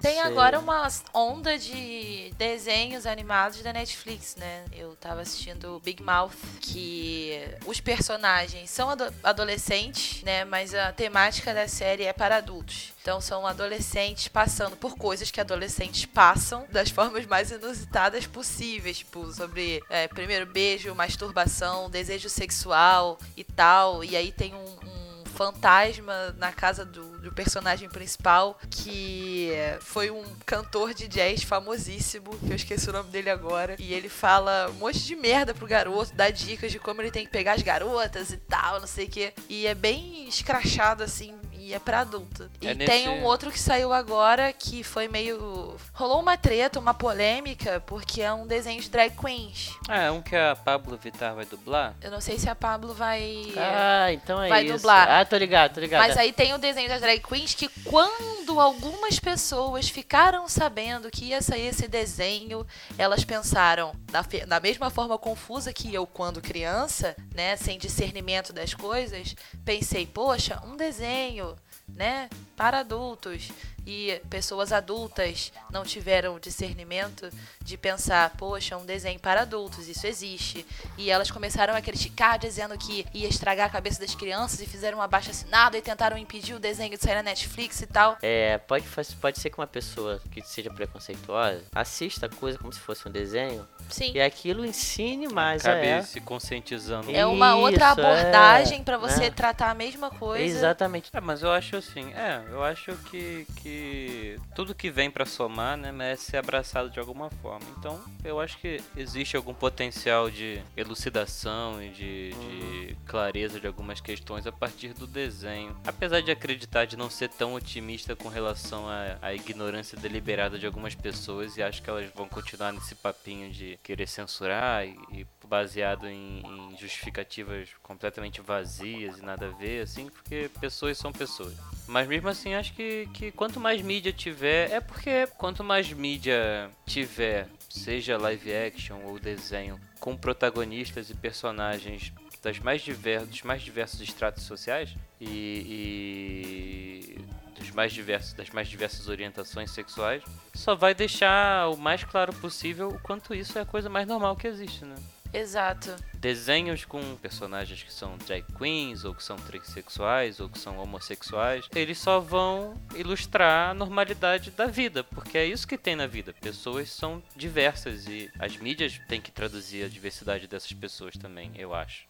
Tem 0.00 0.14
Sei. 0.14 0.22
agora 0.22 0.58
uma 0.58 0.86
onda 1.12 1.58
de 1.58 2.32
desenhos 2.36 3.06
animados 3.06 3.62
da 3.62 3.72
Netflix, 3.72 4.36
né? 4.36 4.64
Eu 4.72 4.94
tava 4.96 5.22
assistindo 5.22 5.80
Big 5.84 6.02
Mouth, 6.02 6.32
que 6.60 7.40
os 7.66 7.80
personagens 7.80 8.70
são 8.70 8.90
ado 8.90 9.12
adolescentes, 9.22 10.22
né? 10.22 10.44
Mas 10.44 10.74
a 10.74 10.92
temática 10.92 11.52
da 11.52 11.66
série 11.66 12.04
é 12.04 12.12
para 12.12 12.36
adultos. 12.36 12.92
Então 13.02 13.20
são 13.20 13.46
adolescentes 13.46 14.28
passando 14.28 14.76
por 14.76 14.96
coisas 14.96 15.30
que 15.30 15.40
adolescentes 15.40 16.04
passam 16.04 16.66
das 16.70 16.90
formas 16.90 17.26
mais 17.26 17.50
inusitadas 17.50 18.26
possíveis, 18.26 18.98
tipo, 18.98 19.32
sobre 19.32 19.82
é, 19.88 20.06
primeiro 20.08 20.46
beijo, 20.46 20.94
masturbação, 20.94 21.90
desejo 21.90 22.28
sexual 22.28 23.18
e 23.36 23.44
tal. 23.44 24.04
E 24.04 24.16
aí 24.16 24.30
tem 24.30 24.54
um, 24.54 24.58
um 24.58 24.97
fantasma 25.38 26.34
na 26.36 26.50
casa 26.50 26.84
do, 26.84 27.16
do 27.20 27.30
personagem 27.30 27.88
principal, 27.88 28.58
que 28.68 29.52
foi 29.80 30.10
um 30.10 30.24
cantor 30.44 30.92
de 30.92 31.06
jazz 31.06 31.44
famosíssimo, 31.44 32.36
que 32.40 32.50
eu 32.50 32.56
esqueci 32.56 32.90
o 32.90 32.92
nome 32.92 33.08
dele 33.10 33.30
agora. 33.30 33.76
E 33.78 33.94
ele 33.94 34.08
fala 34.08 34.68
um 34.70 34.74
monte 34.74 34.98
de 34.98 35.14
merda 35.14 35.54
pro 35.54 35.64
garoto, 35.64 36.12
dá 36.12 36.28
dicas 36.28 36.72
de 36.72 36.80
como 36.80 37.00
ele 37.00 37.12
tem 37.12 37.24
que 37.24 37.30
pegar 37.30 37.52
as 37.52 37.62
garotas 37.62 38.32
e 38.32 38.36
tal, 38.36 38.80
não 38.80 38.88
sei 38.88 39.04
o 39.04 39.08
quê. 39.08 39.32
E 39.48 39.64
é 39.64 39.76
bem 39.76 40.26
escrachado, 40.26 41.04
assim, 41.04 41.32
e 41.68 41.74
é 41.74 41.78
pra 41.78 42.00
adulto. 42.00 42.50
É 42.62 42.70
e 42.70 42.74
nesse... 42.74 42.90
tem 42.90 43.08
um 43.10 43.24
outro 43.24 43.50
que 43.50 43.60
saiu 43.60 43.92
agora 43.92 44.50
que 44.54 44.82
foi 44.82 45.06
meio. 45.06 45.76
Rolou 45.92 46.18
uma 46.18 46.34
treta, 46.34 46.80
uma 46.80 46.94
polêmica, 46.94 47.78
porque 47.84 48.22
é 48.22 48.32
um 48.32 48.46
desenho 48.46 48.80
de 48.80 48.88
drag 48.88 49.14
queens. 49.14 49.76
Ah, 49.86 50.04
é 50.04 50.10
um 50.10 50.22
que 50.22 50.34
a 50.34 50.56
Pablo 50.56 50.96
Vittar 50.96 51.34
vai 51.34 51.44
dublar? 51.44 51.94
Eu 52.00 52.10
não 52.10 52.22
sei 52.22 52.38
se 52.38 52.48
a 52.48 52.54
Pablo 52.54 52.94
vai. 52.94 53.52
Ah, 53.54 54.10
então 54.14 54.42
é 54.42 54.48
vai 54.48 54.64
isso. 54.64 54.76
dublar. 54.76 55.10
Ah, 55.10 55.24
tô 55.26 55.36
ligado, 55.36 55.74
tô 55.74 55.80
ligado. 55.80 56.08
Mas 56.08 56.16
aí 56.16 56.32
tem 56.32 56.54
o 56.54 56.58
desenho 56.58 56.88
das 56.88 57.02
drag 57.02 57.20
queens 57.20 57.52
que 57.52 57.68
quando 57.84 58.58
algumas 58.58 59.20
pessoas 59.20 59.90
ficaram 59.90 60.48
sabendo 60.48 61.10
que 61.10 61.26
ia 61.26 61.42
sair 61.42 61.66
esse 61.66 61.86
desenho, 61.86 62.66
elas 62.96 63.24
pensaram 63.24 63.92
da, 64.10 64.24
da 64.46 64.58
mesma 64.58 64.88
forma 64.88 65.18
confusa 65.18 65.70
que 65.70 65.92
eu 65.92 66.06
quando 66.06 66.40
criança, 66.40 67.14
né, 67.34 67.56
sem 67.56 67.78
discernimento 67.78 68.54
das 68.54 68.72
coisas, 68.72 69.36
pensei, 69.66 70.06
poxa, 70.06 70.62
um 70.64 70.74
desenho 70.74 71.57
né, 71.94 72.28
para 72.56 72.80
adultos 72.80 73.50
e 73.86 74.20
pessoas 74.28 74.70
adultas 74.70 75.50
não 75.70 75.82
tiveram 75.82 76.38
discernimento 76.38 77.30
de 77.62 77.78
pensar, 77.78 78.30
poxa, 78.36 78.76
um 78.76 78.84
desenho 78.84 79.18
para 79.18 79.42
adultos, 79.42 79.88
isso 79.88 80.06
existe. 80.06 80.66
E 80.98 81.10
elas 81.10 81.30
começaram 81.30 81.74
a 81.74 81.80
criticar, 81.80 82.38
dizendo 82.38 82.76
que 82.76 83.06
ia 83.14 83.26
estragar 83.26 83.66
a 83.66 83.70
cabeça 83.70 83.98
das 83.98 84.14
crianças 84.14 84.60
e 84.60 84.66
fizeram 84.66 84.98
um 84.98 85.02
abaixo 85.02 85.30
assinado 85.30 85.76
e 85.76 85.80
tentaram 85.80 86.18
impedir 86.18 86.54
o 86.54 86.60
desenho 86.60 86.90
de 86.90 87.02
sair 87.02 87.14
na 87.14 87.22
Netflix 87.22 87.80
e 87.80 87.86
tal. 87.86 88.18
É, 88.20 88.58
pode, 88.58 88.84
pode 89.20 89.40
ser 89.40 89.48
que 89.48 89.58
uma 89.58 89.66
pessoa 89.66 90.20
que 90.30 90.42
seja 90.42 90.70
preconceituosa 90.70 91.64
assista 91.74 92.26
a 92.26 92.28
coisa 92.28 92.58
como 92.58 92.72
se 92.72 92.80
fosse 92.80 93.08
um 93.08 93.10
desenho. 93.10 93.66
Sim. 93.88 94.12
E 94.14 94.20
aquilo 94.20 94.64
ensine 94.64 95.28
mais 95.28 95.64
Acabe 95.64 95.92
a 95.92 96.02
se 96.02 96.20
conscientizando. 96.20 97.14
É 97.14 97.24
uma 97.26 97.50
Isso, 97.50 97.58
outra 97.58 97.90
abordagem 97.90 98.80
é, 98.80 98.82
para 98.82 98.96
você 98.98 99.20
né? 99.20 99.30
tratar 99.30 99.70
a 99.70 99.74
mesma 99.74 100.10
coisa. 100.10 100.44
Exatamente. 100.44 101.10
É, 101.12 101.20
mas 101.20 101.42
eu 101.42 101.50
acho 101.50 101.76
assim, 101.76 102.12
é, 102.12 102.42
eu 102.50 102.62
acho 102.62 102.92
que, 103.10 103.46
que 103.56 104.38
tudo 104.54 104.74
que 104.74 104.90
vem 104.90 105.10
para 105.10 105.24
somar, 105.24 105.76
né, 105.76 105.92
merece 105.92 106.24
ser 106.30 106.36
abraçado 106.38 106.90
de 106.90 106.98
alguma 106.98 107.30
forma. 107.42 107.66
Então, 107.78 108.00
eu 108.24 108.40
acho 108.40 108.58
que 108.58 108.80
existe 108.96 109.36
algum 109.36 109.54
potencial 109.54 110.30
de 110.30 110.60
elucidação 110.76 111.82
e 111.82 111.88
de, 111.90 112.30
de 112.32 112.96
clareza 113.06 113.60
de 113.60 113.66
algumas 113.66 114.00
questões 114.00 114.46
a 114.46 114.52
partir 114.52 114.92
do 114.92 115.06
desenho. 115.06 115.76
Apesar 115.86 116.20
de 116.20 116.30
acreditar 116.30 116.84
de 116.84 116.96
não 116.96 117.10
ser 117.10 117.28
tão 117.28 117.54
otimista 117.54 118.14
com 118.14 118.28
relação 118.28 118.88
à, 118.88 119.16
à 119.22 119.34
ignorância 119.34 119.96
deliberada 119.98 120.58
de 120.58 120.66
algumas 120.66 120.94
pessoas 120.94 121.56
e 121.56 121.62
acho 121.62 121.82
que 121.82 121.90
elas 121.90 122.10
vão 122.14 122.28
continuar 122.28 122.72
nesse 122.72 122.94
papinho 122.94 123.50
de 123.50 123.77
querer 123.82 124.06
censurar 124.06 124.86
e, 124.86 124.98
e 125.12 125.26
baseado 125.46 126.06
em, 126.06 126.42
em, 126.44 126.76
justificativas 126.76 127.70
completamente 127.82 128.40
vazias 128.40 129.18
e 129.18 129.22
nada 129.22 129.46
a 129.46 129.50
ver, 129.50 129.82
assim, 129.82 130.10
porque 130.10 130.50
pessoas 130.60 130.98
são 130.98 131.12
pessoas. 131.12 131.54
Mas 131.86 132.06
mesmo 132.06 132.28
assim, 132.28 132.54
acho 132.54 132.74
que, 132.74 133.08
que 133.14 133.32
quanto 133.32 133.58
mais 133.58 133.80
mídia 133.80 134.12
tiver, 134.12 134.70
é 134.70 134.80
porque 134.80 135.26
quanto 135.38 135.64
mais 135.64 135.90
mídia 135.92 136.70
tiver, 136.86 137.48
seja 137.68 138.18
live 138.18 138.54
action 138.54 139.00
ou 139.04 139.18
desenho, 139.18 139.80
com 139.98 140.16
protagonistas 140.16 141.08
e 141.10 141.14
personagens 141.14 142.12
das 142.42 142.58
mais 142.58 142.82
diversos, 142.82 143.28
dos 143.28 143.42
mais 143.42 143.62
diversos 143.62 144.00
estratos 144.00 144.44
sociais 144.44 144.94
e, 145.20 147.16
e 147.16 147.27
dos 147.68 147.74
mais 147.74 147.92
diversos, 147.92 148.32
das 148.32 148.50
mais 148.50 148.68
diversas 148.68 149.08
orientações 149.08 149.70
sexuais, 149.70 150.22
só 150.54 150.74
vai 150.74 150.94
deixar 150.94 151.68
o 151.68 151.76
mais 151.76 152.02
claro 152.02 152.32
possível 152.34 152.88
o 152.88 152.98
quanto 152.98 153.34
isso 153.34 153.58
é 153.58 153.62
a 153.62 153.66
coisa 153.66 153.88
mais 153.88 154.06
normal 154.06 154.36
que 154.36 154.46
existe, 154.46 154.84
né? 154.84 154.94
Exato. 155.32 155.94
Desenhos 156.14 156.86
com 156.86 157.16
personagens 157.16 157.82
que 157.82 157.92
são 157.92 158.16
drag 158.16 158.42
queens, 158.56 159.04
ou 159.04 159.14
que 159.14 159.22
são 159.22 159.36
transexuais, 159.36 160.40
ou 160.40 160.48
que 160.48 160.58
são 160.58 160.78
homossexuais, 160.78 161.68
eles 161.74 161.98
só 161.98 162.18
vão 162.18 162.74
ilustrar 162.96 163.70
a 163.70 163.74
normalidade 163.74 164.50
da 164.50 164.64
vida, 164.66 165.04
porque 165.04 165.36
é 165.36 165.44
isso 165.44 165.68
que 165.68 165.76
tem 165.76 165.94
na 165.94 166.06
vida. 166.06 166.34
Pessoas 166.40 166.90
são 166.90 167.22
diversas 167.36 168.06
e 168.06 168.30
as 168.38 168.56
mídias 168.56 168.98
têm 169.06 169.20
que 169.20 169.30
traduzir 169.30 169.84
a 169.84 169.88
diversidade 169.88 170.46
dessas 170.46 170.72
pessoas 170.72 171.14
também, 171.18 171.52
eu 171.56 171.74
acho. 171.74 172.08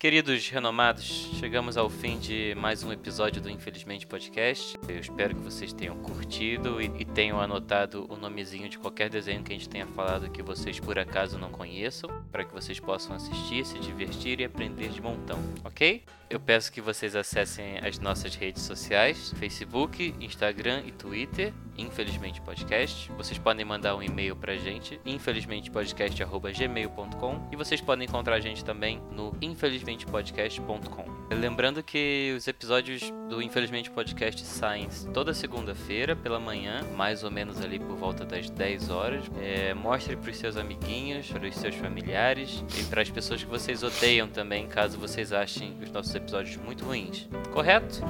Queridos 0.00 0.48
renomados, 0.48 1.28
chegamos 1.40 1.76
ao 1.76 1.90
fim 1.90 2.20
de 2.20 2.54
mais 2.54 2.84
um 2.84 2.92
episódio 2.92 3.42
do 3.42 3.50
Infelizmente 3.50 4.06
Podcast. 4.06 4.77
Eu 4.88 4.98
espero 4.98 5.34
que 5.34 5.42
vocês 5.42 5.72
tenham 5.72 5.96
curtido 5.98 6.80
e, 6.80 6.86
e, 6.98 7.04
tenham 7.04 7.40
anotado 7.40 8.06
o 8.08 8.16
nomezinho 8.16 8.68
de 8.68 8.78
qualquer 8.78 9.10
desenho 9.10 9.42
que 9.42 9.52
a 9.52 9.54
gente 9.54 9.68
tenha 9.68 9.86
falado 9.86 10.30
que 10.30 10.42
vocês 10.42 10.80
por 10.80 10.98
acaso 10.98 11.38
não 11.38 11.50
conheçam, 11.50 12.10
para 12.32 12.44
que 12.44 12.54
vocês 12.54 12.80
possam 12.80 13.14
assistir, 13.14 13.66
se 13.66 13.78
divertir 13.78 14.40
e 14.40 14.44
aprender 14.44 14.88
de 14.88 15.02
montão, 15.02 15.38
ok? 15.64 16.04
Eu 16.30 16.38
peço 16.38 16.70
que 16.70 16.80
vocês 16.80 17.16
acessem 17.16 17.78
as 17.78 17.98
nossas 17.98 18.34
redes 18.34 18.62
sociais: 18.62 19.32
Facebook, 19.38 20.14
Instagram 20.20 20.82
e 20.86 20.92
Twitter. 20.92 21.52
Infelizmente 21.78 22.40
Podcast. 22.40 23.10
Vocês 23.12 23.38
podem 23.38 23.64
mandar 23.64 23.94
um 23.94 24.02
e-mail 24.02 24.34
pra 24.34 24.56
gente, 24.56 25.00
infelizmentepodcast@gmail.com, 25.06 27.48
e 27.52 27.56
vocês 27.56 27.80
podem 27.80 28.06
encontrar 28.06 28.34
a 28.34 28.40
gente 28.40 28.64
também 28.64 29.00
no 29.12 29.32
infelizmentepodcast.com. 29.40 31.04
Lembrando 31.30 31.80
que 31.82 32.34
os 32.36 32.48
episódios 32.48 33.12
do 33.28 33.40
Infelizmente 33.40 33.90
Podcast 33.90 34.44
saem 34.44 34.77
toda 35.12 35.34
segunda-feira 35.34 36.14
pela 36.14 36.38
manhã, 36.38 36.82
mais 36.96 37.24
ou 37.24 37.30
menos 37.30 37.60
ali 37.60 37.78
por 37.78 37.96
volta 37.96 38.24
das 38.24 38.50
10 38.50 38.90
horas. 38.90 39.24
É, 39.40 39.74
mostre 39.74 40.16
para 40.16 40.30
os 40.30 40.36
seus 40.36 40.56
amiguinhos, 40.56 41.30
para 41.30 41.46
os 41.46 41.54
seus 41.56 41.74
familiares 41.74 42.64
e 42.78 42.84
para 42.84 43.02
as 43.02 43.10
pessoas 43.10 43.42
que 43.42 43.48
vocês 43.48 43.82
odeiam 43.82 44.28
também, 44.28 44.66
caso 44.66 44.98
vocês 44.98 45.32
achem 45.32 45.76
os 45.82 45.90
nossos 45.90 46.14
episódios 46.14 46.56
muito 46.56 46.84
ruins. 46.84 47.28
Correto? 47.52 48.00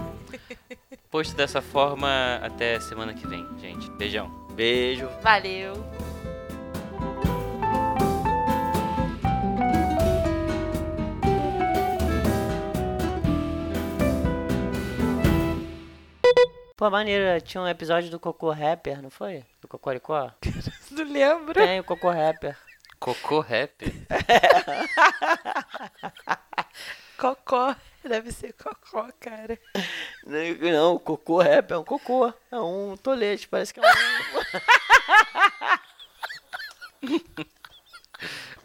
Posto 1.11 1.35
dessa 1.35 1.63
forma, 1.63 2.39
até 2.43 2.79
semana 2.81 3.15
que 3.15 3.27
vem, 3.27 3.47
gente. 3.61 3.91
Beijão. 3.93 4.29
Beijo. 4.55 5.09
Valeu. 5.23 5.73
Pô, 16.79 16.89
maneiro, 16.89 17.39
tinha 17.41 17.61
um 17.61 17.67
episódio 17.67 18.09
do 18.09 18.21
Cocô 18.21 18.53
Rapper, 18.53 19.03
não 19.03 19.11
foi? 19.11 19.45
Do 19.61 19.67
Cocoricó? 19.67 20.31
Não 20.93 21.13
lembro. 21.13 21.55
Tem 21.55 21.81
o 21.81 21.85
Cocô 21.85 22.09
Rapper. 22.09 22.57
Cocô 23.01 23.41
rap? 23.41 23.93
Cocó. 27.19 27.75
Deve 28.05 28.31
ser 28.31 28.53
cocó, 28.53 29.09
cara. 29.19 29.59
Não, 30.25 30.41
não, 30.71 30.95
o 30.95 31.01
Cocô 31.01 31.43
Rapper 31.43 31.77
é 31.77 31.81
um 31.81 31.85
cocô. 31.85 32.33
É 32.49 32.61
um 32.61 32.97
tolete, 32.97 33.49
parece 33.49 33.75
que 33.75 33.81
é 33.81 33.83
um... 33.83 33.87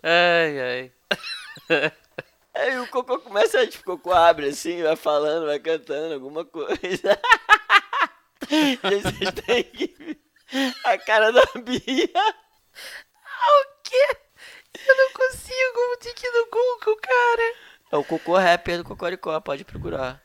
Ai, 0.04 0.62
ai. 0.62 0.92
Aí 2.54 2.80
o 2.80 2.86
Cocô 2.88 3.18
começa, 3.18 3.66
tipo, 3.66 3.94
o 3.94 3.98
Cocô 3.98 4.14
abre 4.14 4.50
assim, 4.50 4.84
vai 4.84 4.96
falando, 4.96 5.48
vai 5.48 5.58
cantando 5.58 6.14
alguma 6.14 6.46
coisa. 6.46 7.20
Vocês 8.82 9.34
têm 9.46 9.64
que 9.64 10.18
a 10.86 10.98
cara 10.98 11.32
da 11.32 11.44
Bia. 11.62 12.10
O 13.46 13.82
quê? 13.84 14.18
Eu 14.88 14.98
não 14.98 15.14
consigo. 15.14 15.98
Tem 16.02 16.14
que 16.14 16.28
ir 16.28 16.32
no 16.32 16.46
Google, 16.46 16.98
cara. 16.98 17.56
É 17.92 17.98
o 17.98 18.04
Cocô 18.04 18.38
Rapper 18.38 18.78
do 18.78 18.84
Cocoricó, 18.84 19.40
pode 19.40 19.64
procurar. 19.64 20.22